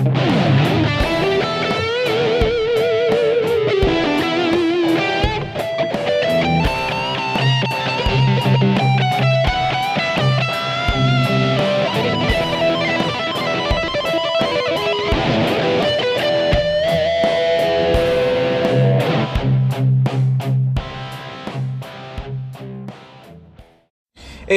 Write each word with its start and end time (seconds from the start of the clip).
Hey, 0.00 0.08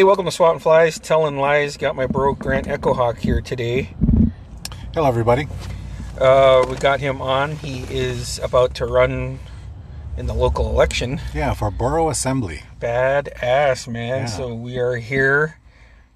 welcome 0.04 0.26
to 0.26 0.32
Swat 0.32 0.54
and 0.54 0.62
Flies, 0.62 0.98
Telling 1.00 1.38
Lies. 1.38 1.76
Got 1.76 1.98
my 1.98 2.08
bro 2.08 2.34
Grant 2.34 2.68
Echo 2.68 2.94
Hawk 2.94 3.18
here 3.18 3.42
today. 3.42 3.94
Hello, 4.94 5.08
everybody. 5.08 5.48
Uh, 6.20 6.64
we 6.70 6.76
got 6.76 7.00
him 7.00 7.20
on. 7.20 7.54
He 7.54 7.82
is 7.90 8.38
about 8.44 8.76
to 8.76 8.86
run 8.86 9.40
in 10.18 10.28
the 10.28 10.36
local 10.36 10.70
election. 10.70 11.20
Yeah, 11.34 11.56
for 11.56 11.72
Borough 11.72 12.12
Assembly. 12.12 12.62
Bad 12.80 13.30
ass, 13.42 13.88
man. 13.88 14.22
Yeah. 14.22 14.26
So 14.28 14.54
we 14.54 14.78
are 14.78 14.98
here 14.98 15.58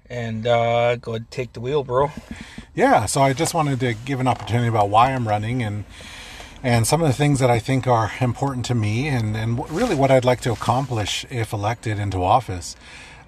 and 0.08 0.46
uh, 0.46 0.94
go 0.94 1.14
ahead 1.14 1.28
take 1.32 1.54
the 1.54 1.60
wheel, 1.60 1.82
bro. 1.82 2.12
Yeah, 2.72 3.06
so 3.06 3.20
I 3.20 3.32
just 3.32 3.52
wanted 3.52 3.80
to 3.80 3.94
give 3.94 4.20
an 4.20 4.28
opportunity 4.28 4.68
about 4.68 4.90
why 4.90 5.12
I'm 5.12 5.26
running 5.26 5.60
and 5.60 5.84
and 6.62 6.86
some 6.86 7.02
of 7.02 7.08
the 7.08 7.14
things 7.14 7.40
that 7.40 7.50
I 7.50 7.58
think 7.58 7.88
are 7.88 8.12
important 8.20 8.64
to 8.66 8.76
me 8.76 9.08
and, 9.08 9.36
and 9.36 9.68
really 9.70 9.96
what 9.96 10.12
I'd 10.12 10.24
like 10.24 10.40
to 10.42 10.52
accomplish 10.52 11.26
if 11.30 11.52
elected 11.52 11.98
into 11.98 12.22
office. 12.22 12.76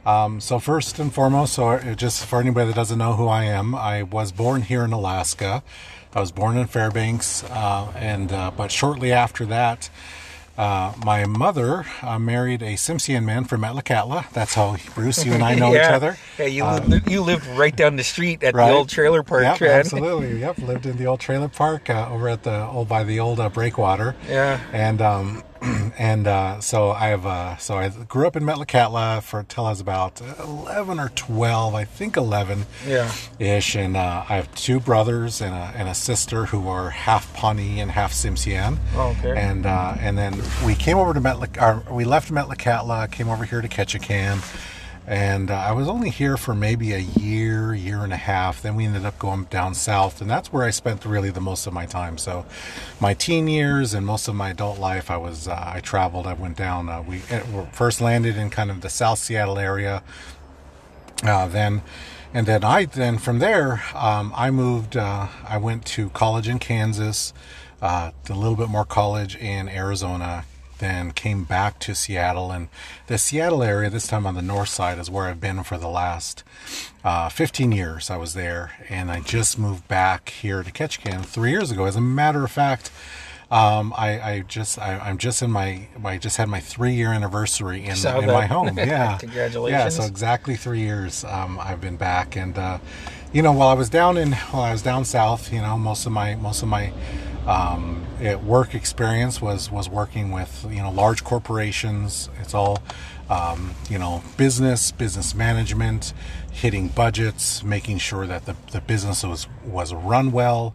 Um, 0.07 0.41
so 0.41 0.59
first 0.59 0.99
and 0.99 1.13
foremost, 1.13 1.53
so 1.55 1.69
uh, 1.69 1.95
just 1.95 2.25
for 2.25 2.41
anybody 2.41 2.69
that 2.69 2.77
doesn't 2.77 2.99
know 2.99 3.13
who 3.15 3.29
I 3.29 3.45
am, 3.45 3.75
I 3.75 4.03
was 4.03 4.33
born 4.33 4.63
here 4.63 4.83
in 4.85 4.93
Alaska. 4.93 5.63
I 6.15 6.21
was 6.21 6.33
born 6.33 6.57
in 6.57 6.67
Fairbanks, 6.67 7.45
uh, 7.45 7.93
and 7.95 8.33
uh, 8.33 8.51
but 8.57 8.73
shortly 8.73 9.13
after 9.13 9.45
that, 9.47 9.91
uh, 10.59 10.93
my 11.05 11.25
mother 11.27 11.87
uh, 12.03 12.19
married 12.19 12.63
a 12.63 12.75
Tsimshian 12.75 13.25
man 13.25 13.45
from 13.45 13.61
Metlakatla. 13.63 14.31
That's 14.33 14.55
how 14.55 14.77
Bruce, 14.95 15.25
you 15.25 15.33
and 15.33 15.43
I 15.45 15.55
know 15.63 15.73
yeah. 15.73 15.87
each 15.89 15.93
other. 15.93 16.17
Hey, 16.37 16.49
you, 16.49 16.65
lived, 16.65 17.09
you 17.11 17.21
lived 17.23 17.47
right 17.57 17.75
down 17.77 17.97
the 17.97 18.03
street 18.03 18.43
at 18.43 18.55
Right. 18.55 18.69
the 18.71 18.75
old 18.77 18.89
trailer 18.89 19.23
park, 19.23 19.43
Yep, 19.61 19.63
absolutely. 19.63 20.41
Yep, 20.41 20.59
lived 20.59 20.87
in 20.87 20.97
the 20.97 21.07
old 21.07 21.21
trailer 21.21 21.49
park 21.49 21.89
uh, 21.89 22.09
over 22.11 22.29
at 22.29 22.43
the 22.43 22.67
old 22.67 22.89
by 22.89 23.05
the 23.05 23.21
old 23.21 23.39
uh, 23.39 23.49
breakwater. 23.49 24.17
Yeah. 24.29 24.61
and 24.73 25.01
um, 25.01 25.43
and 25.99 26.27
uh, 26.27 26.61
so 26.61 26.91
I 26.91 27.09
have 27.09 27.27
uh, 27.27 27.57
so 27.59 27.77
I 27.77 27.89
grew 27.89 28.27
up 28.27 28.37
in 28.37 28.45
Metlakatla 28.45 29.23
for 29.23 29.43
till 29.43 29.67
I 29.67 29.71
was 29.71 29.81
about 29.81 30.21
eleven 30.39 30.99
or 30.99 31.11
twelve, 31.11 31.75
I 31.75 31.85
think 31.85 32.17
eleven. 32.17 32.67
Yeah. 32.87 33.13
Ish, 33.39 33.77
and 33.77 33.97
uh, 33.97 34.25
I 34.29 34.37
have 34.37 34.55
two 34.55 34.81
brothers 34.81 35.41
and 35.41 35.55
a, 35.55 35.73
and 35.77 35.89
a 35.89 35.95
sister 35.95 36.47
who 36.47 36.69
are 36.69 36.91
half 36.91 37.33
Pawnee 37.35 37.81
and 37.81 37.91
half 37.91 38.13
Tsimshian. 38.13 38.79
Oh, 38.95 39.15
okay. 39.19 39.39
And 39.39 39.67
uh, 39.67 39.97
and 40.01 40.17
then 40.17 40.41
we 40.65 40.75
came 40.75 40.97
over 40.97 41.13
to 41.13 41.21
Metlak, 41.21 41.91
we 41.91 42.05
left 42.05 42.33
Metlakatla, 42.33 43.11
came 43.11 43.29
over 43.29 43.45
here 43.45 43.61
to 43.61 43.69
Ketchikan, 43.69 44.39
and 45.11 45.51
uh, 45.51 45.55
I 45.55 45.73
was 45.73 45.89
only 45.89 46.09
here 46.09 46.37
for 46.37 46.55
maybe 46.55 46.93
a 46.93 46.99
year, 46.99 47.75
year 47.75 48.05
and 48.05 48.13
a 48.13 48.17
half. 48.17 48.63
Then 48.63 48.77
we 48.77 48.87
ended 48.87 49.05
up 49.05 49.19
going 49.19 49.43
down 49.51 49.75
south, 49.75 50.21
and 50.21 50.31
that's 50.31 50.53
where 50.53 50.63
I 50.63 50.71
spent 50.71 51.05
really 51.05 51.31
the 51.31 51.41
most 51.41 51.67
of 51.67 51.73
my 51.73 51.85
time. 51.85 52.17
So, 52.17 52.47
my 53.01 53.13
teen 53.13 53.49
years 53.49 53.93
and 53.93 54.07
most 54.07 54.29
of 54.29 54.37
my 54.37 54.51
adult 54.51 54.79
life, 54.79 55.11
I 55.11 55.17
was 55.17 55.49
uh, 55.49 55.73
I 55.75 55.81
traveled. 55.81 56.29
I 56.29 56.35
went 56.35 56.57
down. 56.57 56.89
Uh, 56.89 57.03
we 57.03 57.23
uh, 57.29 57.67
first 57.73 58.01
landed 58.01 58.37
in 58.37 58.51
kind 58.51 58.71
of 58.71 58.83
the 58.83 58.89
South 58.89 59.19
Seattle 59.19 59.59
area, 59.59 60.05
uh, 61.25 61.49
then 61.49 61.83
and 62.33 62.47
then 62.47 62.63
I 62.63 62.85
then 62.85 63.19
from 63.19 63.41
there 63.41 63.83
um, 63.97 64.33
I 64.37 64.53
moved. 64.53 64.97
Uh, 64.97 65.27
I 65.45 65.59
went 65.59 65.87
to 65.87 66.11
college 66.11 66.47
in 66.47 66.61
Kansas, 66.61 67.35
uh, 67.83 68.13
a 68.29 68.33
little 68.33 68.55
bit 68.55 68.69
more 68.69 68.85
college 68.85 69.35
in 69.35 69.69
Arizona. 69.69 70.45
Then 70.81 71.13
came 71.13 71.45
back 71.45 71.79
to 71.81 71.95
Seattle, 71.95 72.51
and 72.51 72.69
the 73.07 73.19
Seattle 73.19 73.63
area, 73.63 73.91
this 73.91 74.07
time 74.07 74.27
on 74.27 74.35
the 74.35 74.43
north 74.43 74.71
side, 74.71 74.99
is 74.99 75.11
where 75.11 75.27
I've 75.27 75.41
been 75.41 75.63
for 75.63 75.77
the 75.79 75.89
last 75.89 76.43
uh, 77.05 77.29
15 77.29 77.71
years. 77.71 78.11
I 78.11 78.17
was 78.17 78.35
there, 78.35 78.73
and 78.89 79.11
I 79.11 79.21
just 79.21 79.59
moved 79.59 79.87
back 79.89 80.31
here 80.31 80.63
to 80.63 80.73
Ketchikan 80.73 81.25
three 81.25 81.51
years 81.51 81.71
ago. 81.71 81.85
As 81.85 81.97
a 81.97 82.01
matter 82.01 82.45
of 82.45 82.51
fact, 82.51 82.91
um, 83.51 83.93
I, 83.97 84.21
I 84.21 84.41
just 84.41 84.79
I, 84.79 84.99
I'm 84.99 85.19
just 85.19 85.43
in 85.43 85.51
my 85.51 85.89
I 86.05 86.19
just 86.19 86.37
had 86.37 86.49
my 86.49 86.61
three 86.61 86.95
year 86.95 87.13
anniversary 87.13 87.85
in, 87.85 87.97
in 88.07 88.27
my 88.27 88.47
home. 88.47 88.79
Yeah, 88.79 89.19
Congratulations. 89.19 89.81
Yeah, 89.81 89.89
so 89.89 90.05
exactly 90.05 90.57
three 90.57 90.81
years 90.81 91.25
um, 91.25 91.59
I've 91.59 91.81
been 91.81 91.97
back, 91.97 92.37
and 92.37 92.57
uh, 92.57 92.79
you 93.33 93.43
know 93.43 93.53
while 93.53 93.69
I 93.69 93.75
was 93.75 93.91
down 93.91 94.17
in 94.17 94.33
while 94.33 94.63
I 94.63 94.73
was 94.73 94.83
down 94.83 95.05
south, 95.05 95.53
you 95.53 95.61
know 95.61 95.77
most 95.77 96.07
of 96.07 96.13
my 96.13 96.37
most 96.37 96.63
of 96.63 96.69
my 96.69 96.93
um, 97.47 98.07
it, 98.21 98.43
work 98.43 98.75
experience 98.75 99.41
was 99.41 99.71
was 99.71 99.89
working 99.89 100.31
with 100.31 100.67
you 100.71 100.83
know 100.83 100.91
large 100.91 101.25
corporations. 101.25 102.29
It's 102.41 102.55
all 102.55 102.83
um, 103.29 103.75
you 103.89 103.99
know 103.99 104.23
business 104.37 104.93
business 104.93 105.35
management, 105.35 106.13
hitting 106.53 106.89
budgets, 106.89 107.63
making 107.63 107.99
sure 107.99 108.27
that 108.27 108.47
the, 108.47 108.57
the 108.73 108.81
business 108.81 109.25
was 109.25 109.47
was 109.65 109.95
run 109.95 110.33
well 110.33 110.75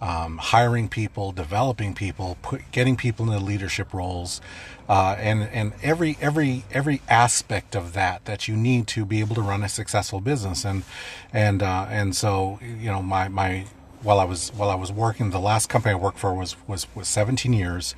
um, 0.00 0.38
hiring 0.38 0.88
people, 0.88 1.32
developing 1.32 1.94
people, 1.94 2.38
put, 2.42 2.62
getting 2.72 2.96
people 2.96 3.30
into 3.30 3.44
leadership 3.44 3.92
roles, 3.92 4.40
uh, 4.88 5.14
and 5.18 5.42
and 5.42 5.74
every 5.82 6.16
every 6.20 6.64
every 6.72 7.02
aspect 7.08 7.76
of 7.76 7.92
that 7.92 8.24
that 8.24 8.48
you 8.48 8.56
need 8.56 8.86
to 8.88 9.04
be 9.04 9.20
able 9.20 9.34
to 9.34 9.42
run 9.42 9.62
a 9.62 9.68
successful 9.68 10.20
business. 10.20 10.64
And 10.64 10.84
and 11.32 11.62
uh, 11.62 11.86
and 11.90 12.16
so 12.16 12.58
you 12.62 12.90
know 12.90 13.02
my 13.02 13.28
my 13.28 13.66
while 14.02 14.18
I 14.18 14.24
was 14.24 14.50
while 14.50 14.70
I 14.70 14.74
was 14.74 14.90
working, 14.90 15.30
the 15.30 15.40
last 15.40 15.68
company 15.68 15.92
I 15.92 15.96
worked 15.96 16.18
for 16.18 16.32
was 16.34 16.56
was 16.66 16.86
was 16.94 17.08
17 17.08 17.52
years, 17.52 17.94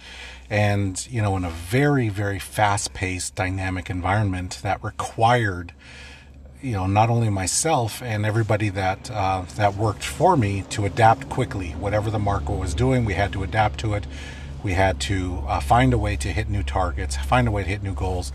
and 0.50 1.06
you 1.10 1.22
know 1.22 1.36
in 1.36 1.44
a 1.44 1.50
very 1.50 2.08
very 2.08 2.38
fast 2.38 2.92
paced 2.92 3.34
dynamic 3.34 3.88
environment 3.88 4.58
that 4.62 4.82
required 4.82 5.72
you 6.60 6.72
know 6.72 6.86
not 6.86 7.08
only 7.08 7.30
myself 7.30 8.02
and 8.02 8.26
everybody 8.26 8.68
that 8.70 9.10
uh, 9.10 9.42
that 9.56 9.74
worked 9.76 10.04
for 10.04 10.36
me 10.36 10.64
to 10.70 10.84
adapt 10.84 11.28
quickly. 11.28 11.70
Whatever 11.70 12.10
the 12.10 12.19
market 12.19 12.52
was 12.52 12.74
doing 12.74 13.04
we 13.04 13.14
had 13.14 13.32
to 13.32 13.42
adapt 13.42 13.78
to 13.80 13.94
it. 13.94 14.06
We 14.62 14.74
had 14.74 15.00
to 15.02 15.42
uh, 15.48 15.60
find 15.60 15.92
a 15.92 15.98
way 15.98 16.16
to 16.16 16.28
hit 16.28 16.48
new 16.48 16.62
targets 16.62 17.16
find 17.16 17.46
a 17.46 17.50
way 17.50 17.62
to 17.62 17.69
hit 17.69 17.82
new 17.82 17.94
goals. 17.94 18.32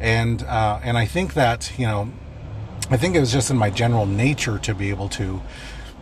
And 0.00 0.42
uh, 0.44 0.80
and 0.82 0.96
I 0.96 1.04
think 1.04 1.34
that 1.34 1.72
you 1.78 1.86
know 1.86 2.10
I 2.90 2.96
think 2.96 3.14
it 3.14 3.20
was 3.20 3.32
just 3.32 3.50
in 3.50 3.58
my 3.58 3.70
general 3.70 4.06
nature 4.06 4.58
to 4.58 4.74
be 4.74 4.88
able 4.88 5.08
to 5.10 5.42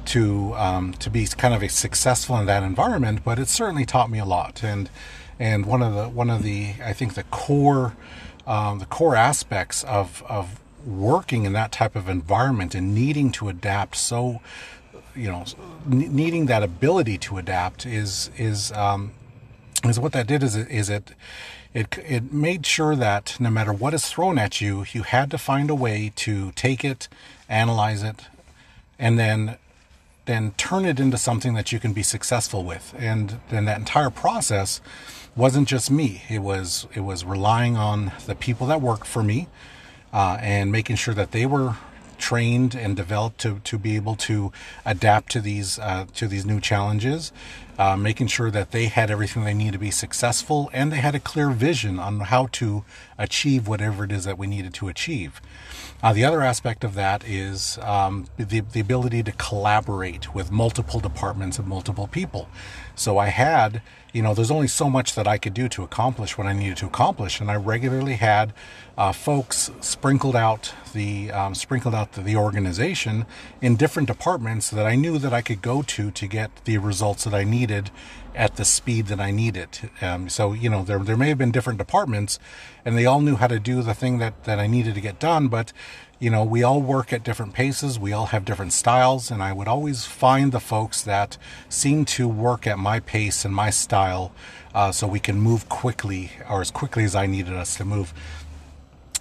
to 0.09 0.55
um, 0.55 0.93
to 0.95 1.11
be 1.11 1.27
kind 1.27 1.55
of 1.55 1.71
successful 1.71 2.37
in 2.39 2.47
that 2.47 2.63
environment 2.63 3.21
but 3.25 3.39
it 3.39 3.49
certainly 3.49 3.85
taught 3.85 4.11
me 4.11 4.19
a 4.19 4.25
lot. 4.25 4.63
And 4.63 4.91
and 5.39 5.67
one 5.67 5.83
of 5.83 5.95
the 5.95 6.09
one 6.09 6.31
of 6.31 6.43
the 6.43 6.75
I 6.85 6.93
think 6.93 7.15
the 7.15 7.25
core 7.25 7.95
um, 8.47 8.79
the 8.79 8.87
core 8.87 9.17
aspects 9.17 9.85
of 9.85 10.23
of 10.29 10.61
working 10.87 11.45
in 11.45 11.53
that 11.53 11.73
type 11.73 11.95
of 11.95 12.09
environment 12.09 12.75
and 12.75 12.95
needing 12.95 13.31
to 13.31 13.49
adapt 13.49 13.97
so 13.97 14.41
you 15.15 15.29
know 15.29 15.45
needing 15.87 16.47
that 16.47 16.63
ability 16.63 17.19
to 17.19 17.37
adapt 17.37 17.85
is 17.85 18.31
is 18.37 18.73
um, 18.73 19.13
is 19.85 20.01
what 20.01 20.13
that 20.13 20.27
did 20.27 20.43
is 20.43 20.57
it 20.57 20.71
is 20.71 20.89
it 20.89 21.13
it 21.75 21.99
it 21.99 22.33
made 22.33 22.65
sure 22.65 22.97
that 22.97 23.37
no 23.39 23.51
matter 23.51 23.73
what 23.73 23.93
is 23.93 24.09
thrown 24.09 24.39
at 24.39 24.61
you 24.61 24.85
you 24.93 25.03
had 25.03 25.31
to 25.31 25.39
find 25.39 25.69
a 25.69 25.75
way 25.75 26.13
to 26.17 26.53
take 26.53 26.85
it 26.85 27.09
analyze 27.49 28.03
it 28.03 28.27
and 28.99 29.19
then 29.19 29.57
then 30.29 30.53
turn 30.53 30.85
it 30.85 31.01
into 31.01 31.17
something 31.17 31.55
that 31.55 31.73
you 31.73 31.81
can 31.81 31.93
be 31.93 32.03
successful 32.03 32.63
with 32.63 32.95
and 32.99 33.41
then 33.49 33.65
that 33.65 33.79
entire 33.79 34.11
process 34.11 34.81
wasn't 35.35 35.67
just 35.67 35.91
me 35.91 36.23
it 36.29 36.41
was 36.41 36.87
it 36.95 37.01
was 37.01 37.25
relying 37.25 37.77
on 37.77 38.13
the 38.27 38.35
people 38.35 38.67
that 38.67 38.81
worked 38.81 39.07
for 39.07 39.23
me 39.23 39.49
uh, 40.13 40.39
and 40.41 40.71
making 40.71 40.97
sure 40.97 41.15
that 41.15 41.33
they 41.33 41.47
were 41.47 41.77
trained 42.19 42.75
and 42.75 42.97
developed 42.97 43.39
to, 43.39 43.61
to 43.61 43.79
be 43.79 43.97
able 43.97 44.17
to 44.17 44.53
adapt 44.85 45.31
to 45.33 45.41
these 45.41 45.79
uh, 45.79 46.05
to 46.15 46.27
these 46.27 46.45
new 46.45 46.61
challenges, 46.61 47.33
uh, 47.79 47.97
making 47.97 48.27
sure 48.27 48.51
that 48.51 48.73
they 48.73 48.87
had 48.87 49.11
everything 49.11 49.45
they 49.45 49.55
need 49.55 49.73
to 49.73 49.79
be 49.79 49.91
successful 49.91 50.69
and 50.73 50.93
they 50.93 50.97
had 50.97 51.15
a 51.15 51.21
clear 51.21 51.51
vision 51.51 51.99
on 51.99 52.21
how 52.21 52.49
to 52.53 52.85
achieve 53.17 53.67
whatever 53.67 54.05
it 54.05 54.13
is 54.13 54.25
that 54.25 54.37
we 54.37 54.47
needed 54.47 54.75
to 54.75 54.89
achieve. 54.89 55.41
Uh, 56.01 56.13
the 56.13 56.25
other 56.25 56.43
aspect 56.43 56.85
of 56.85 56.95
that 56.95 57.25
is 57.27 57.77
um, 57.79 58.27
the, 58.37 58.61
the 58.61 58.79
ability 58.79 59.23
to 59.25 59.33
collaborate 59.33 60.33
with 60.33 60.51
multiple 60.51 61.01
departments 61.01 61.59
and 61.59 61.67
multiple 61.67 62.07
people. 62.07 62.49
So 62.99 63.17
I 63.17 63.29
had, 63.29 63.81
you 64.13 64.23
know, 64.23 64.35
there's 64.35 64.51
only 64.51 64.67
so 64.67 64.91
much 64.91 65.15
that 65.15 65.27
I 65.27 65.39
could 65.39 65.55
do 65.55 65.69
to 65.69 65.85
accomplish 65.85 66.37
what 66.37 66.47
I 66.47 66.53
needed 66.53 66.79
to 66.79 66.87
accomplish, 66.87 67.41
and 67.41 67.51
I 67.51 67.55
regularly 67.55 68.15
had 68.15 68.53
uh, 68.97 69.13
folks 69.13 69.71
sprinkled 69.81 70.35
out 70.35 70.75
the 70.93 71.31
um, 71.31 71.55
sprinkled 71.55 71.95
out 71.95 72.13
the, 72.13 72.23
the 72.23 72.35
organization 72.35 73.27
in 73.61 73.77
different 73.77 74.09
departments 74.09 74.71
that 74.71 74.87
I 74.87 74.97
knew 74.97 75.19
that 75.19 75.33
I 75.33 75.43
could 75.43 75.63
go 75.63 75.83
to 75.83 76.11
to 76.11 76.27
get 76.27 76.51
the 76.65 76.79
results 76.79 77.25
that 77.25 77.35
I 77.35 77.45
needed 77.45 77.91
at 78.35 78.57
the 78.57 78.65
speed 78.65 79.07
that 79.07 79.21
I 79.21 79.31
needed. 79.31 79.91
Um, 80.01 80.29
so 80.29 80.53
you 80.53 80.69
know 80.69 80.83
there 80.83 80.99
there 80.99 81.17
may 81.17 81.29
have 81.29 81.39
been 81.39 81.53
different 81.53 81.79
departments, 81.79 82.41
and 82.85 82.99
they 82.99 83.07
all 83.07 83.21
knew 83.21 83.37
how 83.37 83.47
to 83.47 83.61
do 83.61 83.83
the 83.83 83.95
thing 83.95 84.19
that 84.19 84.45
that 84.45 84.59
I 84.59 84.67
needed 84.67 84.97
to 84.97 85.01
get 85.01 85.21
done, 85.21 85.47
but 85.47 85.73
you 86.21 86.31
know, 86.31 86.43
we 86.43 86.63
all 86.63 86.81
work 86.81 87.13
at 87.13 87.23
different 87.23 87.53
paces, 87.53 87.99
we 87.99 88.13
all 88.13 88.27
have 88.27 88.45
different 88.45 88.73
styles, 88.73 89.31
and 89.31 89.43
I 89.43 89.53
would 89.53 89.69
always 89.69 90.05
find 90.05 90.51
the 90.51 90.61
folks 90.61 91.03
that 91.03 91.39
seem 91.69 92.05
to 92.07 92.27
work 92.27 92.67
at 92.67 92.79
my 92.79 92.99
pace 92.99 93.45
and 93.45 93.55
my 93.55 93.71
style 93.71 94.33
uh, 94.75 94.91
so 94.91 95.07
we 95.07 95.21
can 95.21 95.41
move 95.41 95.69
quickly 95.69 96.33
or 96.51 96.61
as 96.61 96.71
quickly 96.71 97.05
as 97.05 97.15
I 97.15 97.27
needed 97.27 97.55
us 97.55 97.77
to 97.77 97.85
move. 97.85 98.13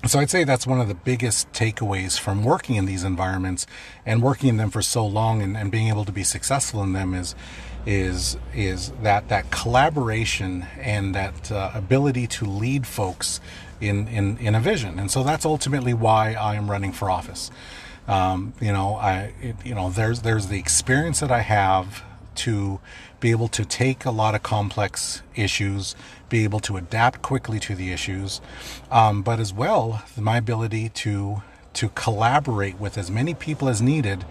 So 0.06 0.20
I'd 0.20 0.30
say 0.30 0.44
that's 0.44 0.66
one 0.66 0.80
of 0.80 0.88
the 0.88 0.96
biggest 0.96 1.52
takeaways 1.52 2.20
from 2.20 2.44
working 2.44 2.76
in 2.76 2.86
these 2.86 3.04
environments 3.04 3.66
and 4.06 4.22
working 4.22 4.50
in 4.50 4.58
them 4.58 4.70
for 4.70 4.82
so 4.82 5.06
long 5.06 5.42
and, 5.42 5.58
and 5.58 5.72
being 5.72 5.90
able 5.90 6.06
to 6.06 6.12
be 6.12 6.24
successful 6.24 6.84
in 6.84 6.94
them 6.94 7.14
is 7.14 7.36
is 7.86 8.38
is 8.54 8.92
that 9.02 9.30
that 9.30 9.50
collaboration 9.50 10.66
and 10.80 11.16
that 11.16 11.52
uh, 11.52 11.72
ability 11.74 12.28
to 12.28 12.46
lead 12.46 12.86
folks 12.86 13.40
in, 13.80 14.08
in 14.08 14.38
in 14.38 14.56
a 14.56 14.60
vision. 14.60 15.00
And 15.00 15.10
so 15.12 15.24
that's 15.24 15.46
ultimately 15.46 15.94
why 15.94 16.34
I 16.34 16.56
am 16.56 16.70
running 16.70 16.92
for 16.92 17.10
office. 17.10 17.52
Um, 18.08 18.54
you 18.62 18.72
know, 18.72 18.96
I 18.96 19.34
it, 19.42 19.56
you 19.66 19.76
know 19.76 19.90
there's 19.90 20.22
there's 20.22 20.48
the 20.48 20.60
experience 20.60 21.20
that 21.20 21.32
I 21.32 21.42
have 21.42 22.04
to 22.36 22.80
be 23.20 23.32
able 23.32 23.48
to 23.48 23.66
take 23.66 24.06
a 24.06 24.12
lot 24.12 24.36
of 24.36 24.44
complex 24.44 25.24
issues, 25.36 25.96
be 26.30 26.44
able 26.44 26.60
to 26.62 26.78
adapt 26.78 27.22
quickly 27.22 27.60
to 27.60 27.76
the 27.76 27.92
issues, 27.92 28.42
um, 28.92 29.24
but 29.24 29.40
as 29.40 29.54
well 29.54 30.04
my 30.16 30.38
ability 30.38 30.90
to 30.90 31.42
to 31.74 31.90
collaborate 31.90 32.80
with 32.80 32.98
as 32.98 33.12
many 33.12 33.34
people 33.34 33.70
as 33.70 33.82
needed. 33.82 34.26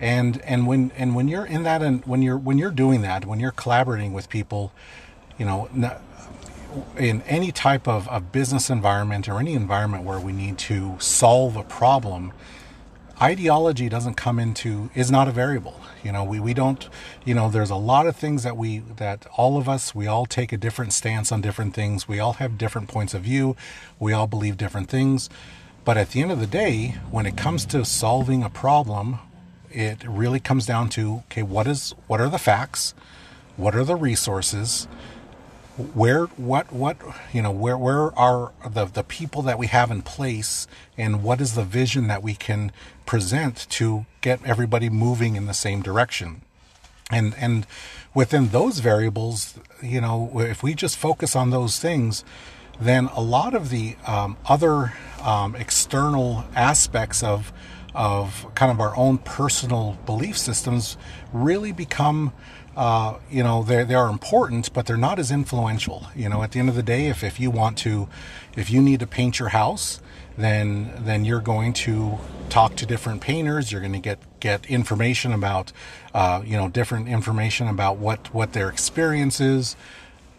And 0.00 0.40
and 0.42 0.66
when 0.66 0.92
and 0.96 1.14
when 1.14 1.28
you're 1.28 1.44
in 1.44 1.62
that 1.64 1.82
and 1.82 2.04
when 2.06 2.22
you're 2.22 2.38
when 2.38 2.56
you're 2.56 2.70
doing 2.70 3.02
that, 3.02 3.26
when 3.26 3.38
you're 3.38 3.52
collaborating 3.52 4.12
with 4.12 4.28
people, 4.28 4.72
you 5.38 5.44
know, 5.44 5.68
in 6.96 7.22
any 7.22 7.52
type 7.52 7.88
of, 7.88 8.08
of 8.08 8.32
business 8.32 8.70
environment 8.70 9.28
or 9.28 9.38
any 9.38 9.54
environment 9.54 10.04
where 10.04 10.20
we 10.20 10.32
need 10.32 10.58
to 10.58 10.96
solve 10.98 11.56
a 11.56 11.62
problem, 11.62 12.32
ideology 13.20 13.88
doesn't 13.88 14.14
come 14.14 14.38
into 14.38 14.90
is 14.94 15.10
not 15.10 15.28
a 15.28 15.32
variable. 15.32 15.80
You 16.02 16.12
know 16.12 16.24
we, 16.24 16.40
we 16.40 16.54
don't 16.54 16.88
you 17.24 17.34
know 17.34 17.50
there's 17.50 17.70
a 17.70 17.76
lot 17.76 18.06
of 18.06 18.16
things 18.16 18.42
that 18.42 18.56
we 18.56 18.78
that 18.96 19.26
all 19.36 19.58
of 19.58 19.68
us 19.68 19.94
we 19.94 20.06
all 20.06 20.24
take 20.24 20.52
a 20.52 20.56
different 20.56 20.92
stance 20.92 21.30
on 21.30 21.40
different 21.40 21.74
things. 21.74 22.08
We 22.08 22.18
all 22.18 22.34
have 22.34 22.56
different 22.56 22.88
points 22.88 23.12
of 23.12 23.22
view. 23.22 23.56
We 23.98 24.12
all 24.12 24.26
believe 24.26 24.56
different 24.56 24.88
things. 24.88 25.28
But 25.84 25.96
at 25.98 26.10
the 26.10 26.22
end 26.22 26.32
of 26.32 26.40
the 26.40 26.46
day 26.46 26.96
when 27.10 27.26
it 27.26 27.36
comes 27.36 27.66
to 27.66 27.84
solving 27.84 28.42
a 28.42 28.50
problem 28.50 29.18
it 29.70 30.02
really 30.04 30.40
comes 30.40 30.66
down 30.66 30.88
to 30.90 31.22
okay 31.26 31.42
what 31.42 31.66
is 31.66 31.94
what 32.06 32.20
are 32.20 32.28
the 32.28 32.38
facts? 32.38 32.94
What 33.56 33.74
are 33.74 33.84
the 33.84 33.96
resources 33.96 34.88
where 35.94 36.26
what 36.26 36.72
what 36.72 36.96
you 37.32 37.42
know 37.42 37.50
where 37.50 37.76
where 37.76 38.16
are 38.18 38.52
the 38.68 38.84
the 38.86 39.02
people 39.02 39.42
that 39.42 39.58
we 39.58 39.66
have 39.66 39.90
in 39.90 40.02
place 40.02 40.66
and 40.96 41.22
what 41.22 41.40
is 41.40 41.54
the 41.54 41.64
vision 41.64 42.06
that 42.08 42.22
we 42.22 42.34
can 42.34 42.72
present 43.06 43.66
to 43.70 44.06
get 44.20 44.40
everybody 44.44 44.88
moving 44.88 45.36
in 45.36 45.46
the 45.46 45.54
same 45.54 45.82
direction? 45.82 46.42
And 47.10 47.34
and 47.36 47.66
within 48.14 48.48
those 48.48 48.78
variables 48.80 49.58
you 49.82 50.00
know 50.00 50.30
if 50.40 50.62
we 50.62 50.74
just 50.74 50.96
focus 50.96 51.36
on 51.36 51.50
those 51.50 51.78
things 51.78 52.24
then 52.80 53.06
a 53.14 53.20
lot 53.20 53.54
of 53.54 53.70
the 53.70 53.96
um, 54.06 54.36
other 54.46 54.92
um, 55.22 55.54
external 55.54 56.44
aspects 56.54 57.22
of 57.22 57.52
of 57.94 58.46
kind 58.54 58.70
of 58.70 58.80
our 58.80 58.96
own 58.96 59.18
personal 59.18 59.98
belief 60.06 60.38
systems 60.38 60.96
really 61.32 61.72
become 61.72 62.32
uh, 62.76 63.18
you 63.30 63.42
know, 63.42 63.62
they 63.62 63.84
they 63.84 63.94
are 63.94 64.08
important, 64.08 64.72
but 64.72 64.86
they're 64.86 64.96
not 64.96 65.18
as 65.18 65.30
influential. 65.30 66.06
You 66.14 66.28
know, 66.28 66.42
at 66.42 66.52
the 66.52 66.60
end 66.60 66.68
of 66.68 66.74
the 66.74 66.82
day, 66.82 67.06
if, 67.06 67.24
if 67.24 67.40
you 67.40 67.50
want 67.50 67.76
to, 67.78 68.08
if 68.56 68.70
you 68.70 68.80
need 68.80 69.00
to 69.00 69.06
paint 69.06 69.38
your 69.38 69.50
house, 69.50 70.00
then 70.36 70.92
then 70.98 71.24
you're 71.24 71.40
going 71.40 71.72
to 71.72 72.18
talk 72.48 72.76
to 72.76 72.86
different 72.86 73.20
painters. 73.20 73.72
You're 73.72 73.80
going 73.80 73.92
to 73.92 73.98
get 73.98 74.18
get 74.40 74.66
information 74.66 75.32
about, 75.32 75.72
uh, 76.14 76.42
you 76.44 76.56
know, 76.56 76.68
different 76.68 77.08
information 77.08 77.68
about 77.68 77.98
what 77.98 78.32
what 78.32 78.52
their 78.52 78.68
experience 78.68 79.40
is, 79.40 79.74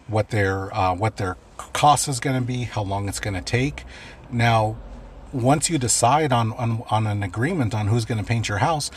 what 0.07 0.29
their 0.29 0.73
uh, 0.75 0.95
what 0.95 1.17
their 1.17 1.37
cost 1.73 2.07
is 2.07 2.19
going 2.19 2.39
to 2.39 2.45
be, 2.45 2.63
how 2.63 2.83
long 2.83 3.07
it's 3.07 3.19
going 3.19 3.35
to 3.35 3.41
take. 3.41 3.83
Now, 4.31 4.77
once 5.33 5.69
you 5.69 5.77
decide 5.77 6.31
on, 6.31 6.53
on 6.53 6.83
on 6.89 7.07
an 7.07 7.23
agreement 7.23 7.73
on 7.73 7.87
who's 7.87 8.05
going 8.05 8.17
to 8.17 8.23
paint 8.23 8.47
your 8.49 8.59
house, 8.59 8.89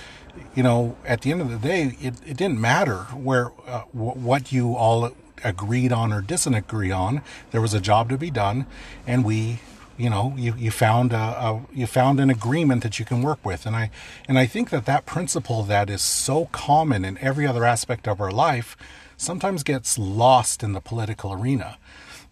you 0.54 0.62
know, 0.62 0.96
at 1.04 1.22
the 1.22 1.32
end 1.32 1.40
of 1.40 1.50
the 1.50 1.58
day, 1.58 1.96
it, 2.00 2.14
it 2.26 2.36
didn't 2.36 2.60
matter 2.60 2.98
where 3.14 3.50
uh, 3.66 3.82
w- 3.92 4.12
what 4.12 4.52
you 4.52 4.74
all 4.76 5.10
agreed 5.42 5.92
on 5.92 6.12
or 6.12 6.20
didn't 6.20 6.54
agree 6.54 6.90
on. 6.90 7.22
There 7.50 7.60
was 7.60 7.74
a 7.74 7.80
job 7.80 8.08
to 8.10 8.18
be 8.18 8.30
done, 8.30 8.66
and 9.06 9.24
we, 9.24 9.60
you 9.96 10.08
know, 10.10 10.34
you, 10.36 10.54
you 10.56 10.70
found 10.70 11.12
a, 11.12 11.16
a, 11.16 11.62
you 11.72 11.86
found 11.86 12.20
an 12.20 12.30
agreement 12.30 12.82
that 12.82 12.98
you 12.98 13.04
can 13.04 13.22
work 13.22 13.44
with. 13.44 13.66
And 13.66 13.76
I 13.76 13.90
and 14.28 14.38
I 14.38 14.46
think 14.46 14.70
that 14.70 14.86
that 14.86 15.06
principle 15.06 15.62
that 15.64 15.90
is 15.90 16.02
so 16.02 16.46
common 16.46 17.04
in 17.04 17.18
every 17.18 17.46
other 17.46 17.64
aspect 17.64 18.08
of 18.08 18.20
our 18.20 18.32
life 18.32 18.76
sometimes 19.16 19.62
gets 19.62 19.98
lost 19.98 20.62
in 20.62 20.72
the 20.72 20.80
political 20.80 21.32
arena. 21.32 21.78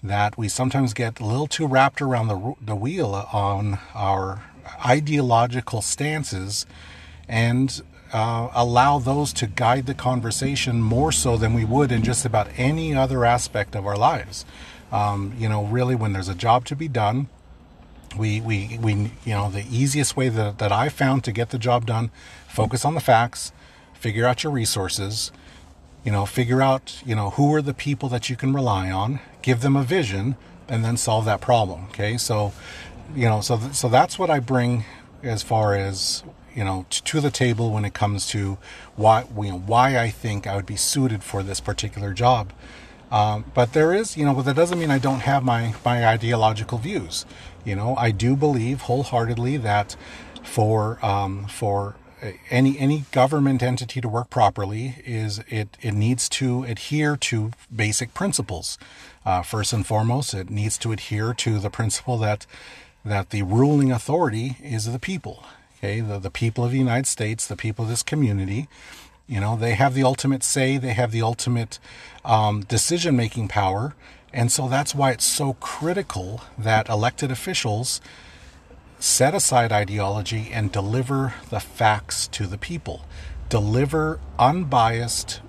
That 0.03 0.37
we 0.37 0.49
sometimes 0.49 0.95
get 0.95 1.21
a 1.21 1.25
little 1.25 1.47
too 1.47 1.67
wrapped 1.67 2.03
around 2.03 2.29
the 2.29 2.55
the 2.61 2.77
wheel 2.77 3.29
on 3.33 3.79
our 3.95 4.45
ideological 4.85 5.83
stances 5.83 6.67
and 7.29 7.83
uh, 8.12 8.50
allow 8.53 8.99
those 8.99 9.32
to 9.32 9.47
guide 9.47 9.87
the 9.87 9.94
conversation 9.94 10.82
more 10.82 11.12
so 11.12 11.37
than 11.37 11.55
we 11.55 11.64
would 11.64 11.91
in 11.91 12.03
just 12.03 12.25
about 12.25 12.49
any 12.56 12.94
other 12.94 13.25
aspect 13.25 13.75
of 13.75 13.87
our 13.87 13.97
lives. 13.97 14.44
Um, 14.91 15.35
you 15.38 15.49
know, 15.49 15.64
really, 15.64 15.94
when 15.94 16.12
there's 16.12 16.29
a 16.29 16.35
job 16.35 16.67
to 16.67 16.76
be 16.76 16.88
done, 16.88 17.29
we, 18.17 18.41
we, 18.43 18.79
we 18.82 18.93
you 19.25 19.32
know, 19.32 19.50
the 19.50 19.64
easiest 19.70 20.17
way 20.17 20.29
that, 20.29 20.59
that 20.59 20.70
I 20.70 20.91
found 20.91 21.25
to 21.25 21.32
get 21.32 21.50
the 21.50 21.59
job 21.59 21.87
done, 21.87 22.11
focus 22.47 22.85
on 22.85 22.94
the 22.94 23.00
facts, 23.00 23.53
figure 23.94 24.26
out 24.26 24.44
your 24.44 24.53
resources, 24.53 25.32
you 26.05 26.12
know, 26.12 26.26
figure 26.26 26.61
out, 26.61 27.00
you 27.06 27.15
know, 27.15 27.31
who 27.31 27.55
are 27.55 27.62
the 27.62 27.73
people 27.73 28.11
that 28.11 28.29
you 28.29 28.37
can 28.37 28.53
rely 28.53 28.91
on, 28.91 29.20
give 29.41 29.62
them 29.62 29.76
a 29.76 29.82
vision, 29.82 30.37
and 30.69 30.85
then 30.85 30.97
solve 30.97 31.25
that 31.25 31.41
problem. 31.41 31.85
Okay. 31.85 32.19
So, 32.19 32.53
you 33.15 33.29
know, 33.29 33.41
so, 33.41 33.56
th- 33.56 33.73
so 33.73 33.88
that's 33.88 34.19
what 34.19 34.29
I 34.29 34.41
bring 34.41 34.85
as 35.23 35.43
far 35.43 35.75
as 35.75 36.23
you 36.55 36.65
know 36.65 36.87
to 36.91 37.21
the 37.21 37.31
table 37.31 37.71
when 37.71 37.85
it 37.85 37.95
comes 37.95 38.27
to 38.29 38.59
why 38.97 39.25
you 39.37 39.51
know 39.51 39.59
why 39.59 39.99
I 39.99 40.11
think 40.11 40.47
I 40.47 40.57
would 40.57 40.67
be 40.67 40.77
suited 40.77 41.23
for 41.23 41.43
this 41.43 41.61
particular 41.61 42.13
job. 42.13 42.53
Um, 43.11 43.45
but 43.53 43.75
there 43.75 43.93
is, 43.93 44.17
you 44.17 44.25
know, 44.25 44.33
but 44.33 44.47
that 44.47 44.57
doesn't 44.57 44.79
mean 44.79 44.91
I 44.91 44.99
don't 44.99 45.21
have 45.21 45.45
my 45.45 45.75
my 45.85 46.07
ideological 46.07 46.79
views. 46.79 47.27
You 47.65 47.77
know, 47.77 47.95
I 47.97 48.11
do 48.11 48.35
believe 48.37 48.83
wholeheartedly 48.83 49.59
that 49.59 49.97
for 50.43 50.99
um, 51.05 51.47
for 51.47 51.97
any 52.51 52.79
any 52.79 53.05
government 53.13 53.63
entity 53.63 54.01
to 54.01 54.09
work 54.09 54.31
properly 54.31 54.97
is 55.05 55.41
it 55.49 55.77
it 55.81 55.93
needs 55.93 56.29
to 56.31 56.65
adhere 56.65 57.17
to 57.17 57.51
basic 57.75 58.15
principles. 58.15 58.79
Uh, 59.25 59.43
first 59.43 59.73
and 59.73 59.87
foremost, 59.87 60.35
it 60.35 60.51
needs 60.51 60.79
to 60.79 60.91
adhere 60.91 61.35
to 61.35 61.59
the 61.59 61.71
principle 61.71 62.17
that 62.19 62.47
that 63.05 63.31
the 63.31 63.43
ruling 63.43 63.93
authority 63.93 64.56
is 64.63 64.91
the 64.91 64.99
people 64.99 65.44
okay 65.82 66.01
the, 66.01 66.19
the 66.19 66.31
people 66.31 66.65
of 66.65 66.70
the 66.70 66.79
united 66.79 67.06
states 67.06 67.46
the 67.46 67.56
people 67.56 67.84
of 67.84 67.91
this 67.91 68.03
community 68.03 68.69
you 69.27 69.41
know 69.41 69.56
they 69.56 69.74
have 69.74 69.94
the 69.94 70.03
ultimate 70.03 70.43
say 70.43 70.77
they 70.77 70.93
have 70.93 71.10
the 71.10 71.22
ultimate 71.22 71.79
um, 72.24 72.62
decision 72.62 73.17
making 73.17 73.48
power. 73.48 73.94
And 74.32 74.51
so 74.51 74.69
that's 74.69 74.94
why 74.94 75.10
it's 75.10 75.24
so 75.24 75.55
critical 75.55 76.43
that 76.56 76.89
elected 76.89 77.31
officials 77.31 78.01
set 78.98 79.34
aside 79.34 79.72
ideology 79.72 80.51
and 80.53 80.72
deliver 80.72 81.34
the 81.51 81.60
facts 81.60 82.29
to 82.29 82.46
the 82.46 82.56
people. 82.56 83.05
Deliver 83.48 84.20
unbiased 84.39 85.41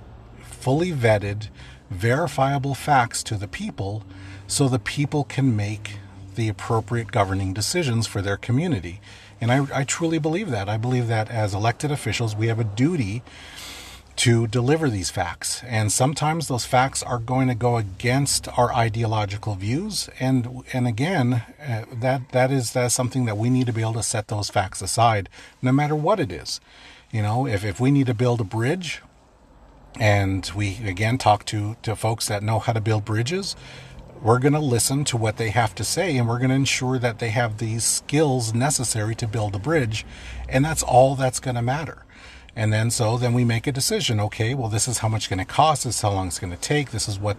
fully 0.42 0.92
vetted 0.92 1.50
verifiable 1.90 2.74
facts 2.74 3.22
to 3.24 3.36
the 3.36 3.48
people 3.48 4.04
so 4.48 4.68
the 4.68 4.80
people 4.80 5.24
can 5.24 5.56
make 5.56 5.98
the 6.36 6.50
appropriate 6.50 7.12
governing 7.12 7.54
decisions 7.54 8.08
for 8.08 8.22
their 8.22 8.38
community 8.38 9.00
and 9.44 9.52
I, 9.52 9.82
I 9.82 9.84
truly 9.84 10.20
believe 10.20 10.52
that. 10.52 10.70
I 10.70 10.78
believe 10.78 11.08
that 11.08 11.30
as 11.30 11.54
elected 11.54 11.92
officials, 11.92 12.34
we 12.34 12.48
have 12.48 12.62
a 12.62 12.64
duty 12.64 13.24
to 14.16 14.48
deliver 14.48 14.90
these 14.90 15.10
facts. 15.10 15.62
And 15.66 15.92
sometimes 15.92 16.48
those 16.48 16.64
facts 16.64 17.04
are 17.04 17.18
going 17.18 17.50
to 17.50 17.56
go 17.56 17.76
against 17.76 18.48
our 18.58 18.74
ideological 18.74 19.56
views. 19.56 20.10
And 20.18 20.64
and 20.72 20.88
again, 20.88 21.44
uh, 21.62 21.84
that 21.92 22.30
that 22.32 22.52
is 22.52 22.72
that's 22.72 22.96
something 22.96 23.26
that 23.26 23.38
we 23.38 23.50
need 23.50 23.68
to 23.68 23.74
be 23.74 23.82
able 23.82 23.94
to 23.94 24.04
set 24.04 24.30
those 24.30 24.50
facts 24.50 24.82
aside, 24.82 25.28
no 25.62 25.74
matter 25.74 25.96
what 25.96 26.22
it 26.22 26.32
is. 26.32 26.62
You 27.12 27.22
know, 27.22 27.46
if, 27.46 27.66
if 27.66 27.82
we 27.82 27.92
need 27.92 28.08
to 28.08 28.14
build 28.14 28.40
a 28.40 28.46
bridge, 28.46 29.02
and 30.00 30.50
we 30.56 30.78
again 30.86 31.18
talk 31.18 31.44
to 31.48 31.76
to 31.82 31.98
folks 31.98 32.30
that 32.30 32.44
know 32.44 32.60
how 32.60 32.72
to 32.72 32.82
build 32.82 33.04
bridges, 33.04 33.58
we're 34.24 34.40
going 34.40 34.54
to 34.54 34.60
listen 34.60 35.04
to 35.04 35.18
what 35.18 35.38
they 35.38 35.50
have 35.50 35.76
to 35.76 35.84
say 35.84 36.18
and 36.18 36.28
we're 36.28 36.40
going 36.40 36.50
to 36.50 36.56
ensure 36.56 36.98
that 36.98 37.20
they 37.20 37.30
have 37.30 37.58
these 37.58 37.84
skills 37.84 38.54
necessary 38.54 39.14
to 39.16 39.28
build 39.28 39.54
a 39.54 39.60
bridge. 39.60 40.06
And 40.48 40.64
that's 40.64 40.82
all 40.82 41.16
that's 41.16 41.42
going 41.42 41.56
to 41.56 41.62
matter. 41.62 42.06
And 42.56 42.72
then 42.72 42.90
so 42.90 43.18
then 43.18 43.34
we 43.34 43.44
make 43.44 43.68
a 43.68 43.72
decision. 43.72 44.20
Okay, 44.20 44.54
well 44.54 44.70
this 44.70 44.88
is 44.88 45.00
how 45.00 45.10
much 45.10 45.24
it's 45.24 45.28
going 45.28 45.40
to 45.40 45.46
cost. 45.46 45.84
This 45.84 45.96
is 45.96 46.02
how 46.02 46.12
long 46.12 46.28
it's 46.28 46.40
going 46.40 46.54
to 46.54 46.60
take. 46.60 46.92
This 46.92 47.08
is 47.10 47.20
what, 47.20 47.38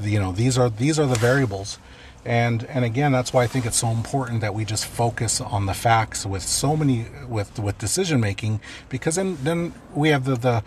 you 0.00 0.18
know, 0.18 0.32
these 0.32 0.58
are 0.58 0.68
these 0.68 0.98
are 0.98 1.06
the 1.06 1.14
variables. 1.14 1.78
and 2.26 2.64
and 2.64 2.84
again 2.84 3.12
that's 3.12 3.32
why 3.32 3.44
i 3.44 3.46
think 3.46 3.64
it's 3.64 3.76
so 3.76 3.88
important 3.88 4.40
that 4.40 4.52
we 4.52 4.64
just 4.64 4.84
focus 4.84 5.40
on 5.40 5.66
the 5.66 5.74
facts 5.74 6.26
with 6.26 6.42
so 6.42 6.76
many 6.76 7.06
with 7.28 7.58
with 7.60 7.78
decision 7.78 8.20
making 8.20 8.60
because 8.88 9.14
then 9.14 9.38
then 9.44 9.72
we 9.94 10.08
have 10.08 10.24
the 10.24 10.34
the 10.34 10.64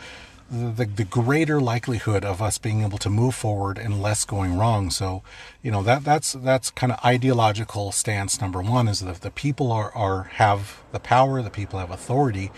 the, 0.51 0.86
the 0.86 1.03
greater 1.03 1.62
likelihood 1.62 2.25
of 2.25 2.41
us 2.41 2.58
being 2.58 2.82
able 2.82 2.98
to 3.00 3.10
move 3.10 3.36
forward 3.36 3.77
and 3.77 4.01
less 4.01 4.25
going 4.25 4.58
wrong. 4.58 4.89
So, 4.89 5.22
you 5.62 5.72
know, 5.72 5.84
that 5.84 6.03
that's 6.03 6.34
that's 6.34 6.72
kind 6.72 6.91
of 6.91 7.03
ideological 7.06 7.91
stance 7.91 8.41
number 8.41 8.62
one 8.62 8.88
is 8.88 9.01
that 9.01 9.22
the 9.22 9.32
people 9.32 9.72
are, 9.72 9.91
are 9.96 10.24
have 10.24 10.82
the 10.91 11.00
power, 11.00 11.41
the 11.41 11.50
people 11.50 11.79
have 11.79 11.91
authority, 11.91 12.51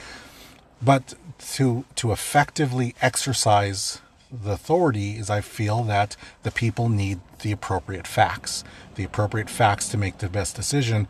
but 0.82 1.16
to 1.56 1.86
to 1.96 2.12
effectively 2.12 2.96
exercise 3.02 4.02
the 4.32 4.52
authority 4.52 5.18
is 5.18 5.30
I 5.30 5.42
feel 5.42 5.84
that 5.84 6.16
the 6.44 6.52
people 6.52 6.88
need 6.88 7.20
the 7.42 7.52
appropriate 7.52 8.08
facts, 8.08 8.64
the 8.96 9.04
appropriate 9.04 9.50
facts 9.50 9.90
to 9.90 9.98
make 9.98 10.20
the 10.20 10.30
best 10.30 10.56
decision. 10.56 11.08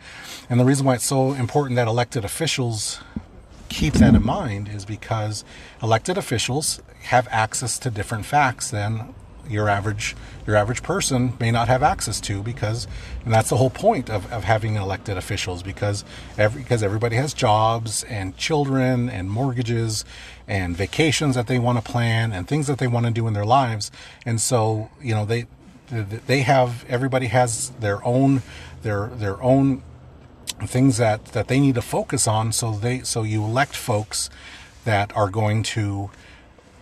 And 0.50 0.60
the 0.60 0.66
reason 0.66 0.86
why 0.86 0.96
it's 0.96 1.06
so 1.06 1.34
important 1.34 1.76
that 1.76 1.88
elected 1.88 2.26
officials 2.26 3.00
keep 3.72 3.94
that 3.96 4.14
in 4.14 4.26
mind 4.26 4.68
is 4.68 4.86
because 4.86 5.44
elected 5.82 6.18
officials 6.18 6.82
have 7.04 7.28
access 7.32 7.80
to 7.80 7.90
different 7.90 8.26
facts 8.26 8.70
than 8.70 9.16
your 9.50 9.68
average 9.68 10.16
your 10.46 10.56
average 10.56 10.84
person 10.84 11.34
may 11.40 11.50
not 11.52 11.68
have 11.68 11.82
access 11.82 12.20
to 12.22 12.44
because 12.44 12.88
and 13.26 13.34
that's 13.34 13.50
the 13.50 13.58
whole 13.58 13.70
point 13.70 14.10
of, 14.10 14.32
of 14.32 14.44
having 14.44 14.76
elected 14.76 15.18
officials 15.18 15.64
because 15.64 16.04
every 16.38 16.62
because 16.62 16.84
everybody 16.84 17.16
has 17.16 17.34
jobs 17.34 18.04
and 18.04 18.38
children 18.38 19.10
and 19.10 19.32
mortgages 19.32 20.06
and 20.48 20.76
vacations 20.76 21.36
that 21.36 21.48
they 21.48 21.58
want 21.58 21.84
to 21.84 21.92
plan 21.92 22.32
and 22.34 22.48
things 22.48 22.68
that 22.68 22.78
they 22.78 22.88
want 22.88 23.06
to 23.06 23.12
do 23.12 23.26
in 23.28 23.34
their 23.34 23.46
lives. 23.46 23.90
And 24.26 24.40
so 24.40 24.90
you 25.02 25.16
know 25.16 25.26
they 25.26 25.46
they 25.90 26.42
have 26.42 26.86
everybody 26.88 27.28
has 27.28 27.70
their 27.80 28.04
own 28.06 28.42
their 28.84 29.08
their 29.08 29.42
own 29.42 29.82
things 30.66 30.98
that 30.98 31.26
that 31.28 31.48
they 31.48 31.60
need 31.60 31.76
to 31.76 31.82
focus 31.82 32.28
on 32.28 32.52
so 32.52 32.72
they 32.72 33.02
so 33.02 33.24
you 33.24 33.44
elect 33.44 33.76
folks 33.76 34.30
that 34.86 35.16
are 35.16 35.30
going 35.30 35.64
to 35.64 36.10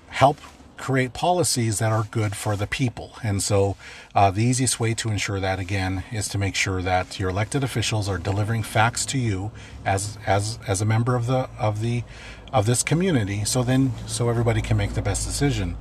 help 0.08 0.38
create 0.80 1.14
policies 1.14 1.80
that 1.80 1.92
are 1.92 2.04
good 2.10 2.36
for 2.36 2.56
the 2.56 2.66
people. 2.66 3.12
And 3.22 3.44
so 3.44 3.76
uh, 4.16 4.32
the 4.32 4.44
easiest 4.44 4.80
way 4.80 4.94
to 4.96 5.10
ensure 5.10 5.40
that 5.40 5.60
again 5.60 6.04
is 6.12 6.28
to 6.30 6.38
make 6.38 6.56
sure 6.56 6.82
that 6.82 7.20
your 7.20 7.30
elected 7.30 7.64
officials 7.64 8.08
are 8.08 8.18
delivering 8.18 8.64
facts 8.64 9.06
to 9.08 9.18
you 9.20 9.52
as 9.86 10.18
as 10.26 10.58
as 10.68 10.82
a 10.82 10.86
member 10.86 11.16
of 11.16 11.28
the 11.28 11.50
of 11.60 11.82
the 11.82 12.04
of 12.52 12.66
this 12.66 12.82
community 12.82 13.44
so 13.46 13.62
then 13.62 13.92
so 14.08 14.30
everybody 14.30 14.62
can 14.62 14.78
make 14.78 14.94
the 14.94 15.02
best 15.02 15.28
decision. 15.28 15.78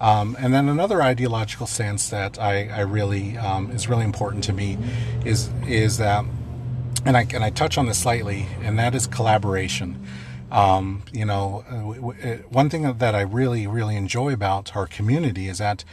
Um, 0.00 0.36
and 0.38 0.52
then 0.52 0.68
another 0.68 1.00
ideological 1.00 1.68
sense 1.68 2.10
that 2.10 2.38
I, 2.38 2.68
I 2.68 2.80
really 2.80 3.38
um, 3.38 3.70
is 3.70 3.88
really 3.88 4.04
important 4.04 4.44
to 4.44 4.52
me 4.52 4.76
is 5.24 5.48
is 5.66 5.98
that 5.98 6.24
and 7.04 7.16
I 7.16 7.26
and 7.34 7.44
I 7.44 7.50
touch 7.50 7.78
on 7.78 7.86
this 7.86 7.98
slightly, 7.98 8.46
and 8.62 8.78
that 8.78 8.94
is 8.94 9.06
collaboration. 9.06 10.04
Um, 10.50 11.02
you 11.12 11.24
know, 11.24 11.64
uh, 11.70 12.28
uh, 12.28 12.36
one 12.50 12.68
thing 12.68 12.82
that 12.82 13.14
I 13.14 13.22
really 13.22 13.66
really 13.66 13.96
enjoy 13.96 14.32
about 14.32 14.76
our 14.76 14.86
community 14.86 15.48
is 15.48 15.58
that 15.58 15.84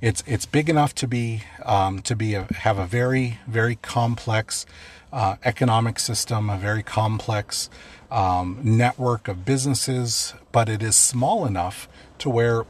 it's 0.00 0.22
it's 0.26 0.46
big 0.46 0.68
enough 0.68 0.94
to 0.96 1.08
be 1.08 1.42
um, 1.64 2.00
to 2.02 2.14
be 2.14 2.34
a, 2.34 2.44
have 2.58 2.78
a 2.78 2.86
very 2.86 3.38
very 3.46 3.76
complex 3.76 4.66
uh, 5.12 5.36
economic 5.44 5.98
system, 5.98 6.48
a 6.48 6.56
very 6.56 6.82
complex 6.82 7.68
um, 8.10 8.58
network 8.62 9.28
of 9.28 9.44
businesses, 9.44 10.34
but 10.52 10.68
it 10.68 10.82
is 10.82 10.96
small 10.96 11.44
enough 11.46 11.88
to 12.18 12.30
where 12.30 12.64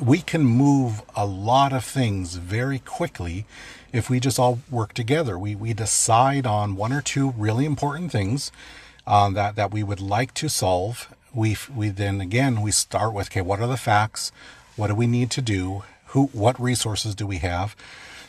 we 0.00 0.18
can 0.20 0.44
move 0.44 1.02
a 1.14 1.24
lot 1.24 1.72
of 1.72 1.84
things 1.84 2.36
very 2.36 2.78
quickly 2.78 3.46
if 3.92 4.10
we 4.10 4.20
just 4.20 4.38
all 4.38 4.60
work 4.70 4.92
together. 4.94 5.38
We, 5.38 5.54
we 5.54 5.72
decide 5.72 6.46
on 6.46 6.76
one 6.76 6.92
or 6.92 7.02
two 7.02 7.30
really 7.36 7.64
important 7.64 8.12
things 8.12 8.52
uh, 9.06 9.30
that, 9.30 9.56
that 9.56 9.72
we 9.72 9.82
would 9.82 10.00
like 10.00 10.34
to 10.34 10.48
solve. 10.48 11.14
We, 11.34 11.56
we 11.74 11.90
then 11.90 12.20
again, 12.20 12.62
we 12.62 12.70
start 12.70 13.12
with, 13.12 13.28
okay, 13.28 13.42
what 13.42 13.60
are 13.60 13.66
the 13.66 13.76
facts? 13.76 14.32
What 14.76 14.88
do 14.88 14.94
we 14.94 15.06
need 15.06 15.30
to 15.32 15.42
do? 15.42 15.84
Who, 16.06 16.26
what 16.32 16.60
resources 16.60 17.14
do 17.14 17.26
we 17.26 17.38
have? 17.38 17.76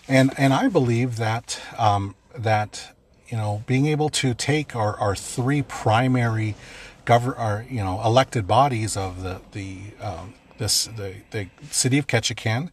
And, 0.07 0.33
and 0.37 0.53
I 0.53 0.67
believe 0.67 1.17
that, 1.17 1.59
um, 1.77 2.15
that, 2.37 2.95
you 3.27 3.37
know, 3.37 3.63
being 3.65 3.87
able 3.87 4.09
to 4.09 4.33
take 4.33 4.75
our, 4.75 4.97
our 4.99 5.15
three 5.15 5.61
primary 5.61 6.55
govern, 7.05 7.33
our, 7.33 7.65
you 7.69 7.83
know, 7.83 8.01
elected 8.03 8.47
bodies 8.47 8.95
of 8.95 9.21
the, 9.23 9.41
the, 9.51 9.79
um, 10.01 10.33
this, 10.57 10.85
the, 10.85 11.15
the 11.31 11.47
city 11.71 11.97
of 11.97 12.07
Ketchikan, 12.07 12.71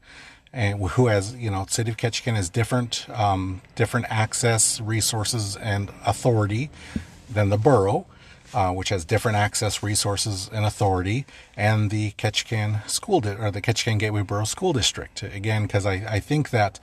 and 0.55 0.81
who 0.91 1.09
has 1.09 1.35
you 1.35 1.51
know 1.51 1.67
city 1.69 1.91
of 1.91 1.97
ketchikan 1.97 2.35
has 2.35 2.49
different 2.49 3.07
um, 3.11 3.61
different 3.75 4.07
access 4.09 4.81
resources 4.81 5.57
and 5.57 5.91
authority 6.07 6.71
than 7.29 7.51
the 7.51 7.59
borough 7.59 8.07
uh, 8.55 8.73
which 8.73 8.91
has 8.91 9.05
different 9.05 9.37
access 9.37 9.83
resources 9.83 10.49
and 10.53 10.65
authority 10.65 11.27
and 11.57 11.91
the 11.91 12.13
ketchikan 12.13 12.89
school 12.89 13.21
di- 13.21 13.35
or 13.35 13.51
the 13.51 13.61
ketchikan 13.61 13.99
gateway 13.99 14.23
borough 14.23 14.45
school 14.45 14.73
district. 14.73 15.23
Again 15.23 15.63
because 15.63 15.85
I, 15.85 15.95
I 16.09 16.21
think 16.21 16.51
that 16.51 16.79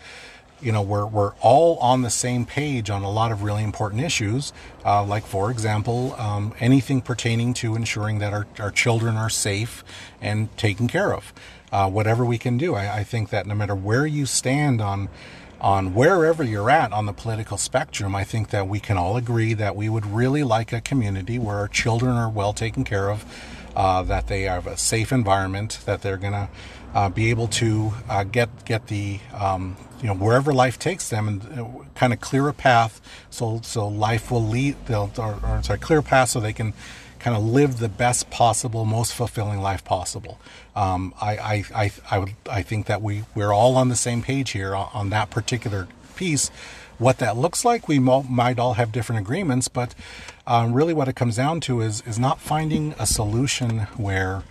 you 0.62 0.72
know 0.72 0.82
we're, 0.82 1.06
we're 1.06 1.34
all 1.41 1.77
on 1.77 2.01
the 2.01 2.10
same 2.10 2.46
page 2.46 2.89
on 2.89 3.03
a 3.03 3.12
lot 3.12 3.32
of 3.32 3.44
really 3.44 3.63
important 3.63 4.01
issues 4.01 4.53
uh, 4.86 5.03
like 5.03 5.25
for 5.25 5.51
example 5.51 6.13
um, 6.20 6.53
anything 6.60 7.01
pertaining 7.01 7.53
to 7.53 7.75
ensuring 7.75 8.20
that 8.20 8.34
our, 8.34 8.48
our 8.60 8.72
children 8.72 9.18
are 9.18 9.30
safe 9.30 9.84
and 10.22 10.56
taken 10.58 10.88
care 10.88 11.13
of 11.13 11.34
uh, 11.72 11.89
whatever 11.89 12.25
we 12.25 12.38
can 12.38 12.58
do. 12.58 12.75
I, 12.75 12.98
I, 12.98 13.03
think 13.03 13.30
that 13.30 13.48
no 13.48 13.56
matter 13.56 13.75
where 13.75 14.06
you 14.06 14.25
stand 14.25 14.82
on 14.82 15.10
on 15.60 15.94
wherever 15.94 16.44
you're 16.44 16.72
at 16.72 16.91
on 16.91 17.06
the 17.06 17.13
political 17.13 17.58
spectrum, 17.58 18.15
I 18.15 18.24
think 18.24 18.50
that 18.50 18.68
we 18.68 18.80
can 18.80 18.98
all 18.98 19.15
agree 19.15 19.53
that 19.53 19.75
we 19.75 19.89
would 19.89 20.06
really 20.06 20.44
like 20.44 20.74
a 20.74 20.82
community 20.82 21.38
where 21.38 21.58
our 21.58 21.68
children 21.68 22.13
are 22.13 22.30
well 22.30 22.51
taken 22.51 22.84
care 22.84 23.12
of, 23.12 23.24
uh, 23.75 24.01
that 24.03 24.27
they 24.27 24.44
have 24.44 24.65
a 24.65 24.75
safe 24.75 25.12
environment, 25.12 25.80
that 25.86 26.01
they're 26.01 26.18
going 26.18 26.34
to 26.34 26.50
uh, 26.96 27.10
be 27.10 27.30
able 27.30 27.48
to 27.48 27.94
uh, 28.10 28.24
get 28.24 28.65
get 28.65 28.88
the 28.88 29.20
um, 29.34 29.77
you 30.01 30.08
know 30.08 30.15
wherever 30.15 30.53
life 30.53 30.79
takes 30.79 31.10
them 31.10 31.27
and 31.27 31.60
uh, 31.60 31.67
kind 31.96 32.12
of 32.12 32.20
clear 32.20 32.48
a 32.48 32.53
path 32.53 33.00
so 33.29 33.60
so 33.63 33.88
life 33.88 34.31
will 34.31 34.43
lead 34.43 34.75
they'll 34.88 35.12
or, 35.17 35.39
or 35.43 35.62
sorry 35.63 35.79
clear 35.79 36.00
a 36.00 36.03
path 36.03 36.29
so 36.29 36.39
they 36.39 36.53
can 36.53 36.74
kind 37.22 37.38
of 37.38 37.43
live 37.43 37.77
the 37.77 37.88
best 37.88 38.31
possible, 38.31 38.84
most 38.84 39.13
fulfilling 39.13 39.62
life 39.62 39.84
possible. 39.84 40.39
Um, 40.75 41.13
I, 41.22 41.38
I, 41.38 41.63
I, 41.75 41.91
I, 42.10 42.17
would, 42.17 42.34
I 42.50 42.63
think 42.63 42.88
that 42.88 43.01
we, 43.01 43.24
we're 43.36 43.53
all 43.53 43.77
on 43.77 43.89
the 43.89 43.96
same 43.96 44.24
page 44.24 44.51
here 44.51 44.75
on, 44.75 44.89
on 44.91 45.10
that 45.12 45.29
particular 45.29 45.88
piece. 46.22 46.51
What 47.00 47.18
that 47.18 47.36
looks 47.36 47.66
like, 47.66 47.88
we 47.88 47.98
might 47.98 48.60
all 48.60 48.75
have 48.75 48.92
different 48.92 49.22
agreements, 49.22 49.68
but 49.68 49.96
um, 50.46 50.72
really 50.72 50.94
what 50.94 51.08
it 51.08 51.16
comes 51.16 51.38
down 51.38 51.62
to 51.62 51.82
is, 51.82 52.04
is 52.06 52.20
not 52.20 52.40
finding 52.40 52.94
a 53.00 53.08
solution 53.08 53.88
where 53.98 54.44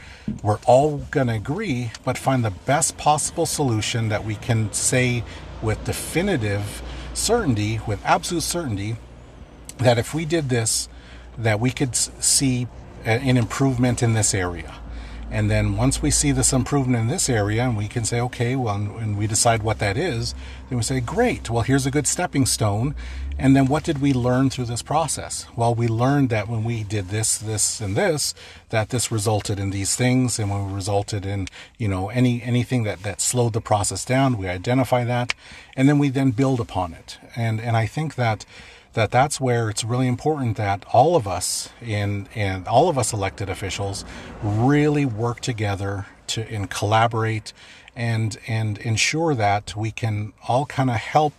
we're 0.43 0.59
all 0.67 0.99
going 1.12 1.29
to 1.29 1.35
agree, 1.35 1.93
but 2.05 2.19
find 2.19 2.45
the 2.45 2.50
best 2.50 2.99
possible 2.99 3.47
solution 3.47 4.09
that 4.09 4.25
we 4.25 4.35
can 4.35 4.73
say 4.73 5.23
with 5.62 5.85
definitive 5.85 6.83
certainty, 7.15 7.81
with 7.87 8.05
absolute 8.05 8.43
certainty, 8.43 8.97
that 9.79 9.97
if 9.97 10.12
we 10.12 10.25
did 10.25 10.49
this, 10.49 10.89
that 11.39 11.61
we 11.61 11.71
could 11.71 11.95
see 11.95 12.67
an 13.05 13.37
improvement 13.37 14.03
in 14.03 14.15
this 14.15 14.35
area. 14.35 14.75
And 15.31 15.51
then 15.51 15.77
once 15.77 16.03
we 16.03 16.11
see 16.11 16.33
this 16.33 16.53
improvement 16.53 17.03
in 17.03 17.07
this 17.07 17.29
area 17.29 17.63
and 17.63 17.77
we 17.77 17.87
can 17.87 18.05
say, 18.05 18.21
okay, 18.21 18.57
well, 18.57 18.75
and 18.75 19.17
we 19.17 19.27
decide 19.27 19.63
what 19.63 19.79
that 19.79 19.97
is, 19.97 20.35
then 20.69 20.79
we 20.79 20.83
say, 20.83 21.01
great, 21.01 21.49
well, 21.49 21.63
here's 21.63 21.87
a 21.87 21.91
good 21.91 22.07
stepping 22.07 22.47
stone. 22.47 22.95
And 23.39 23.57
then 23.57 23.67
what 23.67 23.85
did 23.85 24.03
we 24.03 24.13
learn 24.13 24.51
through 24.51 24.67
this 24.67 24.83
process? 24.83 25.47
Well, 25.57 25.75
we 25.75 25.89
learned 25.89 26.29
that 26.31 26.49
when 26.49 26.63
we 26.65 26.83
did 26.83 27.09
this, 27.09 27.39
this, 27.39 27.81
and 27.81 27.97
this, 27.97 28.35
that 28.69 28.91
this 28.91 29.11
resulted 29.11 29.59
in 29.59 29.71
these 29.71 29.97
things. 29.97 30.39
And 30.39 30.51
when 30.51 30.67
we 30.67 30.75
resulted 30.75 31.25
in, 31.25 31.47
you 31.79 31.89
know, 31.89 32.11
any, 32.11 32.43
anything 32.43 32.83
that, 32.83 33.03
that 33.05 33.21
slowed 33.21 33.53
the 33.53 33.61
process 33.61 34.05
down, 34.05 34.37
we 34.37 34.49
identify 34.49 35.05
that. 35.05 35.33
And 35.75 35.89
then 35.89 35.99
we 35.99 36.11
then 36.11 36.33
build 36.33 36.61
upon 36.61 36.93
it. 36.93 37.19
And, 37.35 37.61
and 37.61 37.77
I 37.77 37.87
think 37.87 38.17
that, 38.17 38.45
that 38.94 39.11
that's 39.11 39.40
where 39.40 39.70
it's 39.70 39.85
really 39.85 40.09
important 40.09 40.56
that 40.56 40.85
all 40.92 41.16
of 41.16 41.26
us 41.28 41.70
in 41.80 42.28
and 42.35 42.66
all 42.66 42.88
of 42.88 42.99
us 42.99 43.12
elected 43.12 43.49
officials 43.49 44.04
really 44.42 45.04
work 45.04 45.40
together 45.40 46.06
to 46.26 46.42
and 46.52 46.70
collaborate 46.70 47.52
and 47.94 48.38
and 48.47 48.78
ensure 48.78 49.35
that 49.35 49.76
we 49.76 49.90
can 49.90 50.32
all 50.49 50.66
kind 50.66 50.90
of 50.90 50.97
help 50.97 51.35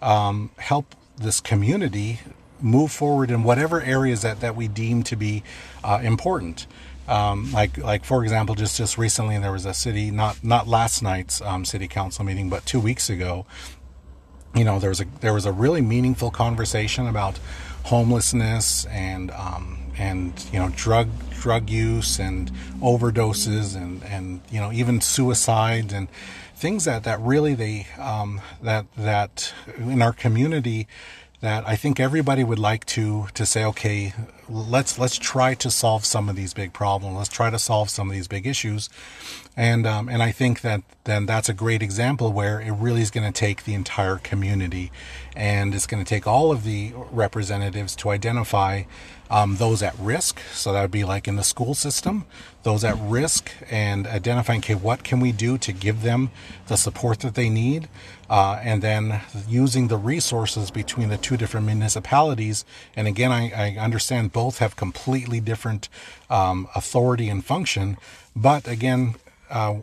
um, 0.00 0.50
help 0.58 0.94
this 1.16 1.40
community 1.40 2.20
move 2.60 2.92
forward 2.92 3.30
in 3.30 3.42
whatever 3.42 3.80
areas 3.80 4.22
that, 4.22 4.40
that 4.40 4.56
we 4.56 4.68
deem 4.68 5.02
to 5.02 5.16
be 5.16 5.42
uh, 5.82 6.00
important. 6.02 6.66
Um, 7.08 7.52
like 7.52 7.76
like 7.78 8.04
for 8.04 8.22
example, 8.22 8.54
just 8.54 8.76
just 8.76 8.96
recently 8.96 9.36
there 9.38 9.52
was 9.52 9.66
a 9.66 9.74
city 9.74 10.10
not 10.10 10.42
not 10.44 10.68
last 10.68 11.02
night's 11.02 11.40
um, 11.40 11.64
city 11.64 11.88
council 11.88 12.24
meeting, 12.24 12.48
but 12.48 12.64
two 12.64 12.78
weeks 12.78 13.10
ago, 13.10 13.44
you 14.54 14.64
know 14.64 14.78
there 14.78 14.90
was 14.90 15.00
a 15.00 15.06
there 15.20 15.32
was 15.32 15.46
a 15.46 15.52
really 15.52 15.80
meaningful 15.80 16.30
conversation 16.30 17.06
about 17.06 17.38
homelessness 17.84 18.84
and 18.86 19.30
um, 19.32 19.78
and 19.98 20.44
you 20.52 20.58
know 20.58 20.70
drug 20.76 21.08
drug 21.30 21.68
use 21.68 22.18
and 22.18 22.50
overdoses 22.80 23.76
and 23.76 24.02
and 24.04 24.40
you 24.50 24.60
know 24.60 24.72
even 24.72 25.00
suicide 25.00 25.92
and 25.92 26.08
things 26.54 26.84
that 26.84 27.04
that 27.04 27.20
really 27.20 27.54
they 27.54 27.86
um, 27.98 28.40
that 28.62 28.86
that 28.96 29.52
in 29.78 30.00
our 30.00 30.12
community 30.12 30.86
that 31.40 31.68
I 31.68 31.74
think 31.74 31.98
everybody 31.98 32.44
would 32.44 32.60
like 32.60 32.86
to 32.86 33.26
to 33.34 33.44
say, 33.44 33.64
okay, 33.64 34.14
let's 34.48 34.98
let's 34.98 35.18
try 35.18 35.54
to 35.54 35.70
solve 35.70 36.04
some 36.04 36.28
of 36.28 36.36
these 36.36 36.54
big 36.54 36.72
problems. 36.72 37.16
Let's 37.16 37.28
try 37.28 37.50
to 37.50 37.58
solve 37.58 37.90
some 37.90 38.08
of 38.08 38.14
these 38.14 38.28
big 38.28 38.46
issues, 38.46 38.88
and 39.56 39.86
um, 39.86 40.08
and 40.08 40.22
I 40.22 40.32
think 40.32 40.60
that 40.62 40.82
then 41.04 41.26
that's 41.26 41.48
a 41.48 41.54
great 41.54 41.82
example 41.82 42.32
where 42.32 42.60
it 42.60 42.72
really 42.72 43.02
is 43.02 43.10
going 43.10 43.30
to 43.30 43.38
take 43.38 43.64
the 43.64 43.74
entire 43.74 44.16
community, 44.16 44.90
and 45.36 45.74
it's 45.74 45.86
going 45.86 46.02
to 46.04 46.08
take 46.08 46.26
all 46.26 46.50
of 46.50 46.64
the 46.64 46.92
representatives 47.10 47.96
to 47.96 48.10
identify 48.10 48.84
um, 49.32 49.56
those 49.56 49.82
at 49.82 49.98
risk. 49.98 50.40
So 50.52 50.72
that 50.72 50.82
would 50.82 50.90
be 50.90 51.04
like 51.04 51.26
in 51.26 51.36
the 51.36 51.42
school 51.42 51.74
system, 51.74 52.26
those 52.62 52.84
at 52.84 52.96
risk, 52.98 53.50
and 53.70 54.06
identifying 54.06 54.60
okay, 54.60 54.74
what 54.74 55.02
can 55.04 55.20
we 55.20 55.32
do 55.32 55.56
to 55.58 55.72
give 55.72 56.02
them 56.02 56.30
the 56.66 56.76
support 56.76 57.20
that 57.20 57.34
they 57.34 57.48
need, 57.48 57.88
uh, 58.28 58.60
and 58.62 58.82
then 58.82 59.22
using 59.48 59.88
the 59.88 59.96
resources 59.96 60.70
between 60.70 61.08
the 61.08 61.16
two 61.16 61.38
different 61.38 61.66
municipalities. 61.66 62.64
And 62.94 63.08
again, 63.08 63.32
I, 63.32 63.50
I 63.50 63.76
understand 63.78 64.31
both 64.32 64.58
have 64.58 64.76
completely 64.76 65.40
different 65.40 65.88
um, 66.30 66.68
authority 66.74 67.28
and 67.28 67.44
function, 67.44 67.96
but 68.34 68.66
again, 68.66 69.14
uh, 69.50 69.76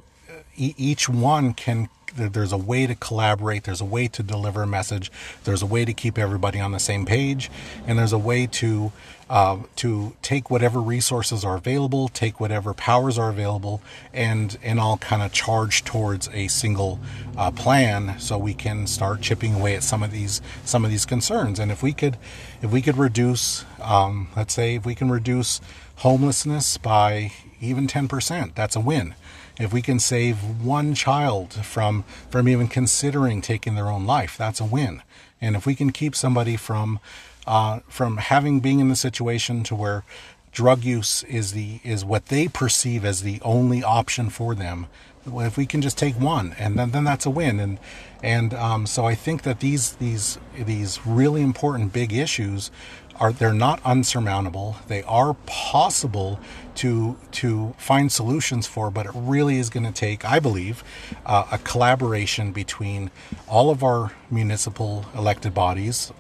each 0.60 1.10
one 1.10 1.54
can 1.54 1.90
there's 2.16 2.52
a 2.52 2.58
way 2.58 2.88
to 2.88 2.96
collaborate 2.96 3.64
there's 3.66 3.82
a 3.82 3.86
way 3.86 4.08
to 4.08 4.24
deliver 4.24 4.64
a 4.64 4.68
message 4.68 5.12
there's 5.44 5.62
a 5.62 5.66
way 5.66 5.86
to 5.86 5.94
keep 5.94 6.18
everybody 6.18 6.60
on 6.60 6.72
the 6.72 6.80
same 6.80 7.06
page 7.06 7.52
and 7.86 8.00
there's 8.00 8.14
a 8.14 8.18
way 8.18 8.48
to 8.48 8.92
uh, 9.30 9.60
to 9.76 10.16
take 10.24 10.50
whatever 10.50 10.82
resources 10.82 11.46
are 11.46 11.56
available, 11.56 12.08
take 12.08 12.40
whatever 12.40 12.74
powers 12.74 13.18
are 13.18 13.30
available, 13.30 13.82
and 14.12 14.58
and 14.64 14.80
all 14.80 14.98
kind 14.98 15.22
of 15.22 15.32
charge 15.32 15.84
towards 15.84 16.28
a 16.30 16.48
single 16.48 17.00
uh, 17.38 17.52
plan, 17.52 18.20
so 18.20 18.38
we 18.38 18.54
can 18.54 18.88
start 18.88 19.22
chipping 19.22 19.54
away 19.54 19.76
at 19.76 19.84
some 19.84 20.02
of 20.02 20.12
these 20.12 20.42
some 20.66 20.84
of 20.84 20.90
these 20.90 21.06
concerns. 21.06 21.60
And 21.60 21.72
if 21.72 21.84
we 21.84 21.94
could, 21.94 22.18
if 22.62 22.72
we 22.72 22.82
could 22.82 22.98
reduce, 22.98 23.66
um, 23.82 24.30
let's 24.36 24.54
say, 24.54 24.76
if 24.76 24.86
we 24.86 24.96
can 24.96 25.12
reduce 25.12 25.62
homelessness 25.98 26.78
by 26.78 27.32
even 27.62 27.86
ten 27.86 28.08
percent, 28.08 28.56
that's 28.56 28.76
a 28.76 28.80
win. 28.80 29.14
If 29.60 29.74
we 29.74 29.82
can 29.82 30.00
save 30.00 30.38
one 30.66 30.96
child 30.96 31.54
from 31.54 32.06
from 32.30 32.48
even 32.48 32.68
considering 32.70 33.42
taking 33.42 33.76
their 33.76 33.90
own 33.90 34.06
life, 34.06 34.38
that's 34.38 34.62
a 34.62 34.66
win. 34.66 35.02
And 35.42 35.56
if 35.56 35.66
we 35.66 35.76
can 35.76 35.92
keep 35.92 36.16
somebody 36.16 36.56
from 36.56 37.00
uh, 37.46 37.80
from 37.90 38.18
having 38.18 38.62
being 38.62 38.80
in 38.80 38.90
the 38.90 38.96
situation 38.96 39.64
to 39.64 39.76
where 39.76 40.04
drug 40.52 40.84
use 40.84 41.24
is 41.24 41.54
the 41.54 41.80
is 41.84 42.04
what 42.04 42.28
they 42.28 42.48
perceive 42.48 43.06
as 43.06 43.22
the 43.22 43.40
only 43.44 43.84
option 43.84 44.30
for 44.30 44.56
them. 44.56 44.88
If 45.26 45.58
we 45.58 45.66
can 45.66 45.82
just 45.82 45.98
take 45.98 46.20
one 46.20 46.56
and 46.58 46.78
then, 46.78 46.92
then 46.92 47.04
that's 47.04 47.26
a 47.26 47.30
win. 47.30 47.60
And 47.60 47.80
and 48.24 48.54
um, 48.54 48.86
so 48.86 49.06
I 49.06 49.16
think 49.16 49.44
that 49.44 49.60
these 49.60 49.94
these 49.94 50.40
these 50.58 51.06
really 51.06 51.42
important 51.42 51.94
big 51.94 52.14
issues 52.14 52.72
are 53.20 53.34
they're 53.34 53.54
not 53.54 53.82
unsurmountable. 53.84 54.78
They 54.88 55.04
are 55.04 55.34
possible 55.46 56.40
to 56.76 57.18
to 57.32 57.76
find 57.78 58.12
solutions 58.12 58.66
for 58.66 58.90
but 58.90 59.06
it 59.08 59.12
really 59.14 59.58
is 59.58 59.70
going 59.70 59.86
to 59.86 59.92
take 59.92 60.24
I 60.26 60.40
believe 60.40 60.84
uh, 61.26 61.46
a 61.52 61.58
collaboration 61.60 62.52
between 62.52 63.12
all 63.48 63.70
of 63.70 63.84
our 63.84 64.14
municipal 64.32 65.06
elected 65.16 65.54
bodies. 65.54 66.12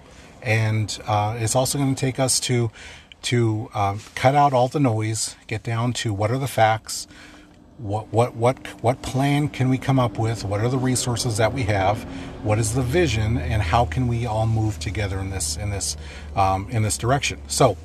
And 0.41 0.97
uh, 1.05 1.37
it's 1.37 1.55
also 1.55 1.77
going 1.77 1.93
to 1.93 1.99
take 1.99 2.17
us 2.19 2.39
to 2.41 2.71
to 3.23 3.69
um, 3.73 3.99
cut 4.15 4.35
out 4.35 4.53
all 4.53 4.67
the 4.67 4.79
noise, 4.79 5.35
get 5.47 5.63
down 5.63 5.93
to 5.93 6.13
what 6.13 6.31
are 6.31 6.37
the 6.37 6.47
facts, 6.47 7.07
what 7.77 8.11
what 8.11 8.35
what 8.35 8.57
what 8.83 9.01
plan 9.01 9.47
can 9.47 9.69
we 9.69 9.77
come 9.77 9.99
up 9.99 10.19
with, 10.19 10.43
what 10.43 10.59
are 10.59 10.69
the 10.69 10.77
resources 10.77 11.37
that 11.37 11.53
we 11.53 11.63
have, 11.63 12.03
what 12.43 12.59
is 12.59 12.75
the 12.75 12.81
vision, 12.81 13.37
and 13.37 13.61
how 13.61 13.85
can 13.85 14.07
we 14.07 14.25
all 14.25 14.45
move 14.45 14.79
together 14.79 15.19
in 15.19 15.29
this 15.29 15.57
in 15.57 15.69
this 15.69 15.95
um, 16.35 16.67
in 16.69 16.83
this 16.83 16.97
direction. 16.97 17.39
So, 17.47 17.77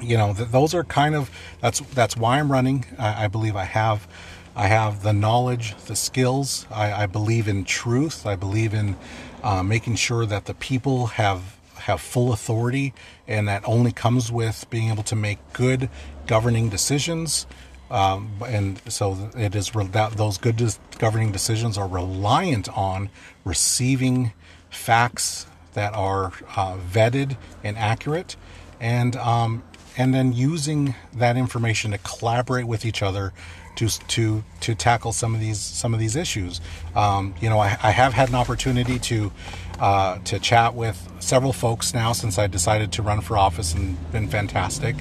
you 0.00 0.16
know, 0.16 0.34
th- 0.34 0.50
those 0.50 0.74
are 0.74 0.84
kind 0.84 1.14
of 1.14 1.30
that's 1.60 1.80
that's 1.80 2.16
why 2.16 2.38
I'm 2.38 2.50
running. 2.50 2.84
I, 2.98 3.24
I 3.24 3.28
believe 3.28 3.56
I 3.56 3.64
have. 3.64 4.06
I 4.54 4.66
have 4.66 5.02
the 5.04 5.12
knowledge, 5.12 5.76
the 5.86 5.94
skills. 5.94 6.66
I, 6.70 7.04
I 7.04 7.06
believe 7.06 7.46
in 7.46 7.64
truth. 7.64 8.26
I 8.26 8.34
believe 8.34 8.74
in 8.74 8.96
uh, 9.42 9.62
making 9.62 9.96
sure 9.96 10.26
that 10.26 10.46
the 10.46 10.54
people 10.54 11.06
have 11.08 11.57
have 11.88 12.00
full 12.00 12.32
authority, 12.32 12.94
and 13.26 13.48
that 13.48 13.62
only 13.66 13.92
comes 13.92 14.30
with 14.30 14.66
being 14.70 14.90
able 14.90 15.02
to 15.04 15.16
make 15.16 15.38
good 15.52 15.90
governing 16.26 16.68
decisions. 16.68 17.46
Um, 17.90 18.30
and 18.46 18.80
so 18.90 19.30
it 19.36 19.54
is 19.54 19.70
that 19.70 20.12
those 20.12 20.38
good 20.38 20.62
governing 20.98 21.32
decisions 21.32 21.76
are 21.78 21.88
reliant 21.88 22.68
on 22.76 23.08
receiving 23.44 24.32
facts 24.70 25.46
that 25.72 25.94
are 25.94 26.32
uh, 26.56 26.76
vetted 26.76 27.36
and 27.64 27.78
accurate, 27.78 28.36
and 28.80 29.16
um, 29.16 29.62
and 29.96 30.14
then 30.14 30.32
using 30.32 30.94
that 31.14 31.36
information 31.36 31.92
to 31.92 31.98
collaborate 31.98 32.66
with 32.66 32.84
each 32.84 33.02
other 33.02 33.32
to 33.76 33.88
to 33.88 34.44
to 34.60 34.74
tackle 34.74 35.12
some 35.12 35.34
of 35.34 35.40
these 35.40 35.60
some 35.60 35.94
of 35.94 36.00
these 36.00 36.16
issues. 36.16 36.60
Um, 36.94 37.34
you 37.40 37.48
know, 37.48 37.58
I, 37.58 37.78
I, 37.82 37.90
have 37.90 38.12
had 38.12 38.28
an 38.28 38.34
opportunity 38.34 38.98
to 38.98 39.32
uh, 39.80 40.18
to 40.24 40.38
chat 40.38 40.74
with 40.74 41.10
several 41.20 41.52
folks 41.52 41.94
now 41.94 42.12
since 42.12 42.38
I 42.38 42.46
decided 42.46 42.92
to 42.92 43.02
run 43.02 43.20
for 43.20 43.36
office 43.36 43.74
and 43.74 43.96
been 44.12 44.28
fantastic. 44.28 44.96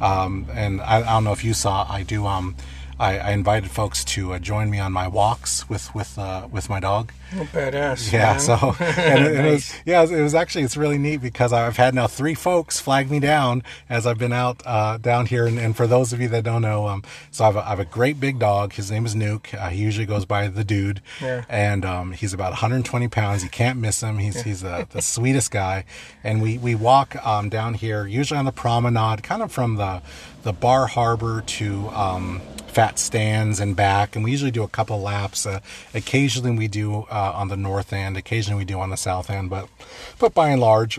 Um, 0.00 0.46
and 0.52 0.80
I, 0.80 0.98
I, 0.98 1.12
don't 1.14 1.24
know 1.24 1.32
if 1.32 1.44
you 1.44 1.52
saw, 1.52 1.86
I 1.88 2.02
do. 2.02 2.26
Um, 2.26 2.56
I, 2.98 3.18
I 3.18 3.30
invited 3.32 3.70
folks 3.70 4.04
to 4.06 4.34
uh, 4.34 4.38
join 4.38 4.70
me 4.70 4.78
on 4.78 4.92
my 4.92 5.08
walks 5.08 5.68
with 5.68 5.94
with 5.94 6.18
uh, 6.18 6.48
with 6.50 6.68
my 6.68 6.80
dog. 6.80 7.12
Oh, 7.32 7.48
badass! 7.52 8.12
Yeah, 8.12 8.32
man. 8.32 8.40
so 8.40 8.54
and 8.80 9.24
it, 9.24 9.34
nice. 9.34 9.44
it, 9.44 9.50
was 9.50 9.74
yeah, 9.84 10.02
it 10.02 10.22
was 10.22 10.34
actually 10.34 10.64
it's 10.64 10.76
really 10.76 10.98
neat 10.98 11.18
because 11.18 11.52
I've 11.52 11.76
had 11.76 11.94
now 11.94 12.06
three 12.06 12.34
folks 12.34 12.80
flag 12.80 13.10
me 13.10 13.20
down 13.20 13.62
as 13.88 14.06
I've 14.06 14.18
been 14.18 14.32
out 14.32 14.62
uh, 14.66 14.98
down 14.98 15.26
here. 15.26 15.46
And, 15.46 15.58
and, 15.58 15.76
for 15.76 15.86
those 15.86 16.12
of 16.12 16.20
you 16.20 16.28
that 16.28 16.44
don't 16.44 16.62
know, 16.62 16.88
um, 16.88 17.04
so 17.30 17.44
I 17.44 17.46
have, 17.46 17.56
a, 17.56 17.60
I 17.60 17.68
have 17.70 17.80
a 17.80 17.84
great 17.84 18.18
big 18.18 18.38
dog. 18.38 18.72
His 18.72 18.90
name 18.90 19.06
is 19.06 19.14
Nuke. 19.14 19.54
Uh, 19.54 19.68
he 19.68 19.80
usually 19.80 20.06
goes 20.06 20.24
by 20.24 20.48
the 20.48 20.64
dude, 20.64 21.00
yeah. 21.20 21.44
and 21.48 21.84
um, 21.84 22.12
he's 22.12 22.32
about 22.32 22.50
120 22.50 23.08
pounds. 23.08 23.44
You 23.44 23.50
can't 23.50 23.78
miss 23.78 24.02
him. 24.02 24.18
He's 24.18 24.36
yeah. 24.36 24.42
he's 24.42 24.60
the, 24.62 24.88
the 24.90 25.02
sweetest 25.02 25.50
guy. 25.50 25.84
And 26.24 26.42
we 26.42 26.58
we 26.58 26.74
walk 26.74 27.14
um, 27.24 27.48
down 27.48 27.74
here 27.74 28.06
usually 28.06 28.38
on 28.38 28.44
the 28.44 28.52
promenade, 28.52 29.22
kind 29.22 29.42
of 29.42 29.52
from 29.52 29.76
the 29.76 30.02
the 30.42 30.52
Bar 30.52 30.86
Harbor 30.86 31.42
to 31.42 31.88
um, 31.90 32.40
fat 32.70 32.98
stands 32.98 33.58
and 33.58 33.74
back 33.74 34.14
and 34.14 34.24
we 34.24 34.30
usually 34.30 34.52
do 34.52 34.62
a 34.62 34.68
couple 34.68 35.00
laps 35.00 35.44
uh, 35.44 35.58
occasionally 35.92 36.56
we 36.56 36.68
do 36.68 37.04
uh, 37.10 37.19
on 37.20 37.48
the 37.48 37.56
north 37.56 37.92
end 37.92 38.16
occasionally 38.16 38.58
we 38.58 38.64
do 38.64 38.78
on 38.78 38.90
the 38.90 38.96
south 38.96 39.30
end 39.30 39.50
but 39.50 39.68
but 40.18 40.34
by 40.34 40.50
and 40.50 40.60
large 40.60 40.98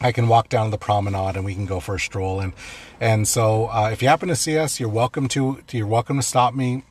I 0.00 0.12
can 0.12 0.28
walk 0.28 0.48
down 0.48 0.66
to 0.66 0.70
the 0.70 0.78
promenade 0.78 1.36
and 1.36 1.44
we 1.44 1.54
can 1.54 1.66
go 1.66 1.80
for 1.80 1.94
a 1.94 2.00
stroll 2.00 2.40
and 2.40 2.52
and 3.00 3.26
so 3.26 3.66
uh, 3.66 3.90
if 3.92 4.02
you 4.02 4.08
happen 4.08 4.28
to 4.28 4.36
see 4.36 4.58
us 4.58 4.80
you're 4.80 4.88
welcome 4.88 5.28
to 5.28 5.60
you're 5.72 5.86
welcome 5.86 6.16
to 6.16 6.22
stop 6.22 6.54
me 6.54 6.82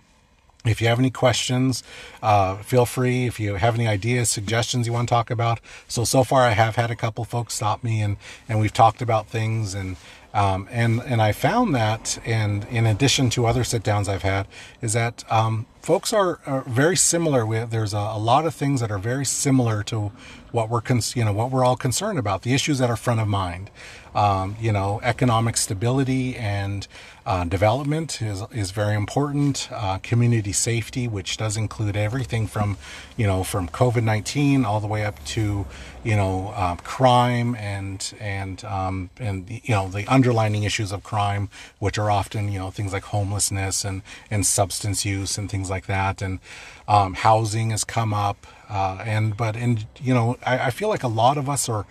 if 0.65 0.81
you 0.81 0.87
have 0.87 0.99
any 0.99 1.11
questions, 1.11 1.83
uh, 2.21 2.55
feel 2.57 2.85
free. 2.85 3.25
If 3.25 3.37
you 3.37 3.55
have 3.55 3.75
any 3.75 3.85
ideas, 3.85 4.29
suggestions 4.29 4.87
you 4.87 4.93
want 4.93 5.09
to 5.09 5.13
talk 5.13 5.29
about. 5.29 5.59
So, 5.89 6.05
so 6.05 6.23
far 6.23 6.43
I 6.43 6.51
have 6.51 6.77
had 6.77 6.89
a 6.89 6.95
couple 6.95 7.25
folks 7.25 7.53
stop 7.55 7.83
me 7.83 8.01
and, 8.01 8.15
and 8.47 8.61
we've 8.61 8.71
talked 8.71 9.01
about 9.01 9.27
things 9.27 9.73
and, 9.73 9.97
um, 10.33 10.67
and 10.71 11.01
and 11.01 11.21
I 11.21 11.31
found 11.31 11.75
that, 11.75 12.19
and 12.25 12.65
in 12.65 12.85
addition 12.85 13.29
to 13.31 13.45
other 13.45 13.63
sit 13.63 13.83
downs 13.83 14.09
I've 14.09 14.23
had, 14.23 14.47
is 14.81 14.93
that 14.93 15.23
um, 15.31 15.67
folks 15.81 16.11
are, 16.11 16.39
are, 16.45 16.61
very 16.61 16.97
similar. 16.97 17.45
With 17.45 17.69
there's 17.69 17.93
a, 17.93 17.97
a, 17.97 18.17
lot 18.17 18.45
of 18.45 18.55
things 18.55 18.81
that 18.81 18.89
are 18.89 18.97
very 18.97 19.25
similar 19.25 19.83
to 19.83 20.11
what 20.51 20.69
we're 20.69 20.81
cons- 20.81 21.15
you 21.15 21.23
know 21.23 21.33
what 21.33 21.51
we're 21.51 21.63
all 21.63 21.75
concerned 21.75 22.17
about, 22.17 22.41
the 22.41 22.53
issues 22.53 22.79
that 22.79 22.89
are 22.89 22.95
front 22.95 23.19
of 23.19 23.27
mind. 23.27 23.69
Um, 24.15 24.55
you 24.59 24.71
know, 24.71 24.99
economic 25.03 25.57
stability 25.57 26.35
and 26.35 26.87
uh, 27.25 27.45
development 27.45 28.21
is 28.21 28.43
is 28.51 28.71
very 28.71 28.95
important. 28.95 29.69
Uh, 29.71 29.97
community 29.99 30.51
safety, 30.51 31.07
which 31.07 31.37
does 31.37 31.55
include 31.55 31.95
everything 31.95 32.47
from, 32.47 32.77
you 33.15 33.25
know, 33.25 33.43
from 33.43 33.69
COVID 33.69 34.03
nineteen 34.03 34.65
all 34.65 34.79
the 34.81 34.87
way 34.87 35.05
up 35.05 35.23
to, 35.25 35.65
you 36.03 36.15
know, 36.15 36.53
uh, 36.55 36.75
crime 36.77 37.55
and 37.55 38.13
and 38.19 38.63
um, 38.65 39.09
and 39.19 39.49
you 39.49 39.73
know 39.73 39.87
the 39.87 40.05
underlining 40.07 40.63
issues 40.63 40.91
of 40.91 41.03
crime, 41.03 41.49
which 41.79 41.97
are 41.97 42.11
often 42.11 42.51
you 42.51 42.59
know 42.59 42.71
things 42.71 42.91
like 42.91 43.03
homelessness 43.03 43.85
and 43.85 44.01
and 44.29 44.45
substance 44.45 45.05
use 45.05 45.37
and 45.37 45.49
things 45.49 45.69
like 45.69 45.85
that, 45.85 46.21
and 46.21 46.39
um, 46.87 47.13
housing 47.13 47.69
has 47.69 47.83
come 47.83 48.13
up. 48.13 48.45
Uh, 48.69 49.01
and 49.05 49.37
but 49.37 49.55
and 49.55 49.85
you 50.01 50.13
know 50.13 50.37
I, 50.45 50.67
I 50.67 50.69
feel 50.71 50.89
like 50.89 51.03
a 51.03 51.07
lot 51.07 51.37
of 51.37 51.47
us 51.47 51.69
are 51.69 51.85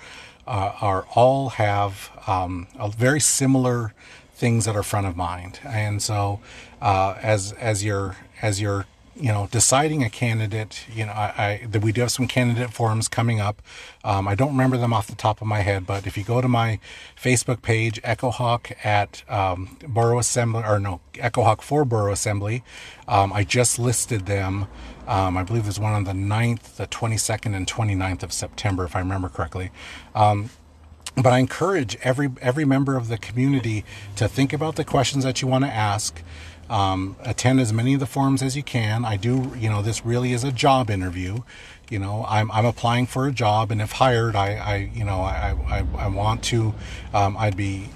uh, 0.47 0.73
are 0.81 1.07
all 1.15 1.51
have 1.51 2.11
um, 2.27 2.67
a 2.79 2.89
very 2.89 3.21
similar 3.21 3.95
things 4.35 4.65
that 4.65 4.75
are 4.75 4.83
front 4.83 5.07
of 5.07 5.17
mind. 5.17 5.61
And 5.65 6.03
so, 6.03 6.41
uh, 6.81 7.15
as 7.23 7.53
as 7.53 7.85
you're 7.85 8.17
as 8.41 8.61
you're 8.61 8.87
you 9.15 9.29
know, 9.29 9.49
deciding 9.51 10.03
a 10.03 10.09
candidate, 10.11 10.87
you 10.93 11.05
know, 11.05 11.13
I, 11.13 11.61
I 11.63 11.67
that 11.67 11.83
we 11.83 11.93
do 11.93 12.01
have 12.01 12.11
some 12.11 12.27
candidate 12.27 12.73
forums 12.73 13.09
coming 13.09 13.41
up. 13.41 13.61
Um, 14.05 14.27
I 14.27 14.35
don't 14.35 14.51
remember 14.53 14.77
them 14.77 14.93
off 14.93 15.07
the 15.07 15.15
top 15.15 15.41
of 15.43 15.47
my 15.47 15.61
head, 15.61 15.87
but 15.87 16.07
if 16.07 16.17
you 16.17 16.25
go 16.25 16.41
to 16.41 16.49
my 16.49 16.79
Facebook 17.21 17.63
page, 17.63 18.01
Echo 18.03 18.31
Hawk 18.31 18.73
at 18.83 19.23
um, 19.29 19.77
Borough 19.87 20.19
Assembly, 20.19 20.63
or 20.67 20.79
no, 20.79 21.01
Echo 21.19 21.43
Hawk 21.43 21.63
for 21.63 21.85
Borough 21.85 22.13
Assembly, 22.13 22.65
um, 23.07 23.33
I 23.33 23.45
just 23.45 23.79
listed 23.79 24.27
them. 24.27 24.67
Um, 25.07 25.37
I 25.37 25.43
believe 25.43 25.65
there's 25.65 25.81
one 25.81 25.93
on 25.93 26.05
the 26.05 26.13
9th, 26.13 26.77
the 26.77 26.87
22nd, 26.87 27.55
and 27.55 27.67
29th 27.67 28.23
of 28.23 28.33
September, 28.33 28.85
if 28.85 28.97
I 28.97 29.01
remember 29.01 29.29
correctly. 29.29 29.71
Um, 30.15 30.51
but 31.17 31.33
I 31.33 31.39
encourage 31.39 31.97
every 32.03 32.31
every 32.41 32.65
member 32.65 32.97
of 32.97 33.09
the 33.09 33.19
community 33.19 33.85
to 34.17 34.29
think 34.29 34.53
about 34.53 34.77
the 34.77 34.85
questions 34.85 35.25
that 35.25 35.43
you 35.43 35.49
want 35.49 35.65
to 35.65 35.71
ask. 35.71 36.23
Um, 36.71 37.17
attend 37.23 37.61
as 37.61 37.73
many 37.73 37.93
of 37.95 38.01
the 38.01 38.07
forums 38.07 38.43
as 38.43 38.57
you 38.57 38.63
can. 38.63 39.05
I 39.05 39.17
do, 39.17 39.53
you 39.59 39.69
know, 39.69 39.83
this 39.83 40.07
really 40.07 40.33
is 40.33 40.43
a 40.43 40.53
job 40.53 40.91
interview. 40.91 41.43
You 41.91 41.99
know, 41.99 42.25
I'm, 42.27 42.51
I'm 42.51 42.65
applying 42.65 43.07
for 43.07 43.27
a 43.27 43.33
job, 43.33 43.71
and 43.71 43.83
if 43.83 43.93
hired, 43.93 44.35
I, 44.35 44.55
I 44.55 44.77
you 44.95 45.05
know, 45.05 45.21
I, 45.21 45.55
I, 45.69 45.87
I 45.99 46.09
want 46.09 46.43
to, 46.45 46.73
um, 47.13 47.37
I'd 47.37 47.57
be, 47.57 47.91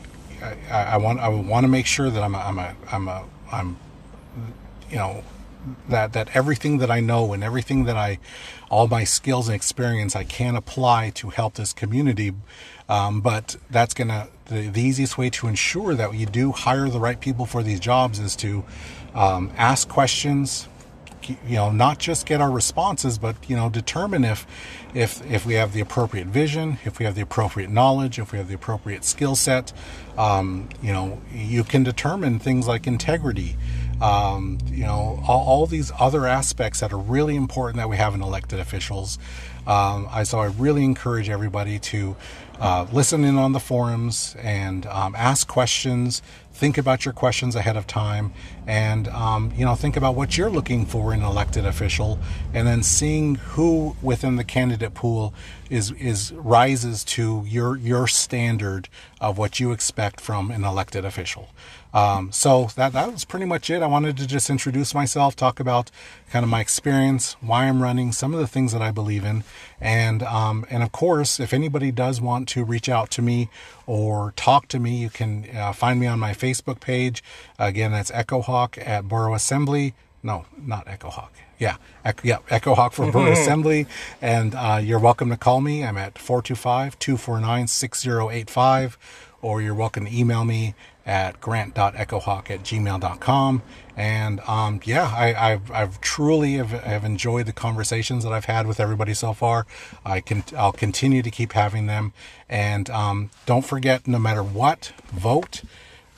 I, 0.71 0.83
I 0.83 0.97
want, 0.99 1.21
I 1.21 1.29
want 1.29 1.65
to 1.65 1.69
make 1.69 1.87
sure 1.87 2.11
that 2.11 2.23
I'm, 2.23 2.35
a, 2.35 2.39
I'm, 2.39 2.59
a, 2.59 2.77
I'm, 2.93 3.09
a, 3.09 3.25
I'm, 3.51 3.77
you 4.91 4.97
know, 4.97 5.25
that 5.89 6.13
that 6.13 6.35
everything 6.35 6.79
that 6.79 6.91
I 6.91 7.01
know 7.01 7.33
and 7.33 7.43
everything 7.43 7.85
that 7.85 7.97
I, 7.97 8.19
all 8.71 8.87
my 8.89 9.05
skills 9.05 9.49
and 9.49 9.55
experience, 9.55 10.15
I 10.15 10.25
can 10.25 10.57
apply 10.57 11.11
to 11.11 11.31
help 11.31 11.55
this 11.55 11.73
community. 11.73 12.35
Um, 12.89 13.21
but 13.21 13.57
that's 13.71 13.95
gonna 13.95 14.29
the, 14.47 14.69
the 14.69 14.81
easiest 14.81 15.19
way 15.19 15.31
to 15.31 15.47
ensure 15.49 15.95
that 15.95 16.15
you 16.15 16.27
do 16.27 16.53
hire 16.53 16.89
the 16.89 17.01
right 17.01 17.21
people 17.21 17.47
for 17.47 17.63
these 17.63 17.81
jobs 17.81 18.19
is 18.19 18.37
to 18.37 18.65
um, 19.15 19.53
ask 19.57 19.89
questions, 19.89 20.69
you 21.47 21.57
know 21.57 21.71
not 21.71 21.99
just 21.99 22.27
get 22.27 22.41
our 22.41 22.51
responses 22.51 23.19
but 23.19 23.37
you 23.49 23.57
know 23.57 23.69
determine 23.69 24.25
if 24.25 24.47
if 24.95 25.25
if 25.31 25.45
we 25.47 25.55
have 25.55 25.73
the 25.73 25.81
appropriate 25.81 26.27
vision 26.27 26.79
if 26.85 26.99
we 26.99 27.05
have 27.05 27.15
the 27.15 27.21
appropriate 27.21 27.71
knowledge 27.71 28.19
if 28.19 28.33
we 28.33 28.39
have 28.39 28.49
the 28.49 28.55
appropriate 28.55 29.05
skill 29.05 29.35
set. 29.35 29.73
Um, 30.17 30.69
you 30.83 30.93
know 30.93 31.21
you 31.33 31.63
can 31.65 31.83
determine 31.83 32.39
things 32.39 32.67
like 32.67 32.87
integrity. 32.87 33.57
Um, 34.01 34.59
you 34.67 34.85
know 34.85 35.23
all, 35.27 35.47
all, 35.47 35.67
these 35.67 35.91
other 35.99 36.27
aspects 36.27 36.81
that 36.81 36.93
are 36.93 36.99
really 36.99 37.35
important 37.35 37.79
that 37.79 37.89
we 37.89 37.97
have 37.97 38.15
in 38.15 38.23
elected 38.23 38.61
officials. 38.61 39.19
Um, 39.67 40.07
I 40.11 40.23
so 40.25 40.39
I 40.39 40.47
really 40.47 40.85
encourage 40.85 41.31
everybody 41.31 41.79
to 41.79 42.15
uh, 42.61 42.87
listen 42.93 43.25
in 43.25 43.37
on 43.37 43.53
the 43.53 43.61
forums 43.61 44.37
and 44.41 44.87
um, 44.87 45.15
ask 45.17 45.47
questions. 45.47 46.23
Think 46.57 46.79
about 46.79 47.05
your 47.05 47.13
questions 47.13 47.55
ahead 47.55 47.77
of 47.77 47.87
time, 47.87 48.33
and 48.67 49.09
um, 49.09 49.53
you 49.55 49.67
know 49.67 49.75
think 49.75 49.95
about 49.95 50.15
what 50.15 50.39
you're 50.39 50.49
looking 50.49 50.87
for 50.87 51.13
in 51.13 51.21
an 51.21 51.27
elected 51.27 51.67
official, 51.67 52.19
and 52.55 52.67
then 52.67 52.83
seeing 52.83 53.35
who 53.35 53.95
within 54.01 54.37
the 54.37 54.45
candidate 54.45 54.95
pool 54.95 55.35
is 55.69 55.91
is 55.93 56.33
rises 56.33 57.05
to 57.05 57.45
your 57.47 57.77
your 57.77 58.07
standard 58.07 58.89
of 59.21 59.37
what 59.37 59.61
you 59.61 59.71
expect 59.71 60.19
from 60.19 60.51
an 60.51 60.65
elected 60.65 61.05
official. 61.05 61.51
Um, 61.93 62.33
so 62.33 62.69
that 62.77 62.93
that 62.95 63.13
was 63.13 63.27
pretty 63.27 63.47
much 63.47 63.69
it. 63.69 63.83
I 63.83 63.87
wanted 63.87 64.17
to 64.17 64.27
just 64.27 64.49
introduce 64.49 64.95
myself, 64.95 65.37
talk 65.37 65.61
about 65.61 65.91
kind 66.31 66.43
of 66.43 66.49
my 66.49 66.61
experience, 66.61 67.37
why 67.41 67.65
I'm 67.67 67.83
running, 67.83 68.13
some 68.13 68.33
of 68.33 68.41
the 68.41 68.47
things 68.47 68.73
that 68.73 68.83
I 68.83 68.91
believe 68.91 69.25
in, 69.25 69.45
and 69.79 70.23
um, 70.23 70.67
and 70.71 70.83
of 70.83 70.91
course, 70.91 71.39
if 71.39 71.53
anybody 71.53 71.93
does 71.93 72.19
want 72.19 72.49
to 72.49 72.65
reach 72.65 72.89
out 72.89 73.11
to 73.11 73.23
me 73.23 73.51
or 73.87 74.33
talk 74.37 74.69
to 74.69 74.79
me, 74.79 74.97
you 74.97 75.11
can 75.11 75.49
uh, 75.57 75.73
find 75.73 76.01
me 76.01 76.07
on 76.07 76.19
my 76.19 76.33
Facebook 76.33 76.81
page. 76.81 77.23
Again, 77.59 77.93
that's 77.93 78.11
Echo 78.11 78.43
Hawk 78.43 78.77
at 78.79 79.09
Borough 79.09 79.35
Assembly. 79.35 79.95
No, 80.23 80.45
not 80.59 80.89
Echo 80.89 81.09
Hawk. 81.09 81.33
Yeah, 81.59 81.77
Echo, 82.05 82.21
yeah, 82.25 82.39
Echo 82.51 82.75
Hawk 82.75 82.93
for 82.93 83.11
Borough 83.11 83.33
Assembly. 83.41 83.87
And 84.21 84.55
uh, 84.55 84.81
you're 84.83 84.99
welcome 84.99 85.31
to 85.31 85.37
call 85.37 85.61
me. 85.61 85.85
I'm 85.85 85.97
at 85.97 86.19
425 86.19 86.99
249 86.99 87.67
6085, 87.69 88.99
or 89.41 89.63
you're 89.63 89.75
welcome 89.75 90.07
to 90.07 90.15
email 90.15 90.45
me 90.45 90.75
at 91.07 91.41
grant.echohawk 91.41 92.51
at 92.51 92.63
gmail.com. 92.65 93.63
And 93.97 94.41
um, 94.41 94.81
yeah, 94.85 95.05
I, 95.05 95.51
have 95.51 95.71
I've 95.71 96.01
truly 96.01 96.55
have, 96.55 96.73
have, 96.73 97.05
enjoyed 97.05 97.47
the 97.47 97.53
conversations 97.53 98.25
that 98.25 98.33
I've 98.33 98.45
had 98.45 98.67
with 98.67 98.81
everybody 98.81 99.15
so 99.15 99.33
far. 99.33 99.67
I 100.05 100.21
can 100.21 100.45
I'll 100.55 100.73
continue 100.73 101.23
to 101.23 101.31
keep 101.31 101.53
having 101.53 101.87
them. 101.87 102.13
And 102.49 102.91
um, 102.91 103.31
don't 103.47 103.65
forget, 103.65 104.07
no 104.07 104.19
matter 104.19 104.43
what, 104.43 104.93
vote. 105.07 105.63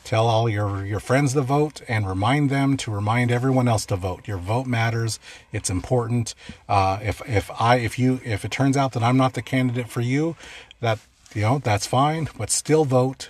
Tell 0.02 0.26
all 0.26 0.48
your, 0.48 0.86
your 0.86 1.00
friends 1.00 1.34
to 1.34 1.42
vote 1.42 1.82
and 1.86 2.08
remind 2.08 2.48
them 2.48 2.78
to 2.78 2.90
remind 2.90 3.30
everyone 3.30 3.68
else 3.68 3.84
to 3.86 3.96
vote. 3.96 4.26
Your 4.26 4.38
vote 4.38 4.66
matters. 4.66 5.20
It's 5.52 5.68
important. 5.68 6.34
Uh, 6.66 6.98
if 7.02 7.20
if 7.28 7.50
I 7.60 7.76
if 7.76 7.98
you 7.98 8.18
if 8.24 8.42
it 8.42 8.50
turns 8.50 8.74
out 8.74 8.92
that 8.92 9.02
I'm 9.02 9.18
not 9.18 9.34
the 9.34 9.42
candidate 9.42 9.90
for 9.90 10.00
you, 10.00 10.34
that 10.80 10.98
you 11.34 11.42
know 11.42 11.58
that's 11.58 11.86
fine. 11.86 12.30
But 12.38 12.50
still 12.50 12.86
vote 12.86 13.28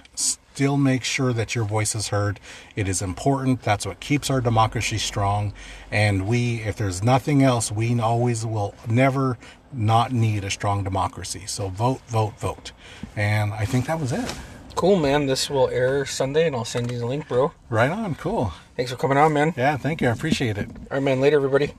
still 0.58 0.76
make 0.76 1.04
sure 1.04 1.32
that 1.32 1.54
your 1.54 1.64
voice 1.64 1.94
is 1.94 2.08
heard. 2.08 2.40
It 2.74 2.88
is 2.88 3.00
important. 3.00 3.62
That's 3.62 3.86
what 3.86 4.00
keeps 4.00 4.28
our 4.28 4.40
democracy 4.40 4.98
strong. 4.98 5.52
And 5.92 6.26
we, 6.26 6.62
if 6.62 6.74
there's 6.74 7.00
nothing 7.00 7.44
else, 7.44 7.70
we 7.70 8.00
always 8.00 8.44
will 8.44 8.74
never 8.88 9.38
not 9.72 10.10
need 10.10 10.42
a 10.42 10.50
strong 10.50 10.82
democracy. 10.82 11.44
So 11.46 11.68
vote, 11.68 12.00
vote, 12.08 12.36
vote. 12.40 12.72
And 13.14 13.52
I 13.52 13.66
think 13.66 13.86
that 13.86 14.00
was 14.00 14.10
it. 14.10 14.34
Cool, 14.74 14.96
man. 14.96 15.26
This 15.26 15.48
will 15.48 15.68
air 15.68 16.04
Sunday, 16.04 16.48
and 16.48 16.56
I'll 16.56 16.64
send 16.64 16.90
you 16.90 16.98
the 16.98 17.06
link, 17.06 17.28
bro. 17.28 17.52
Right 17.68 17.92
on. 17.92 18.16
Cool. 18.16 18.52
Thanks 18.74 18.90
for 18.90 18.98
coming 18.98 19.16
on, 19.16 19.32
man. 19.32 19.54
Yeah, 19.56 19.76
thank 19.76 20.00
you. 20.00 20.08
I 20.08 20.10
appreciate 20.10 20.58
it. 20.58 20.68
All 20.68 20.96
right, 20.96 21.02
man. 21.04 21.20
Later, 21.20 21.36
everybody. 21.36 21.72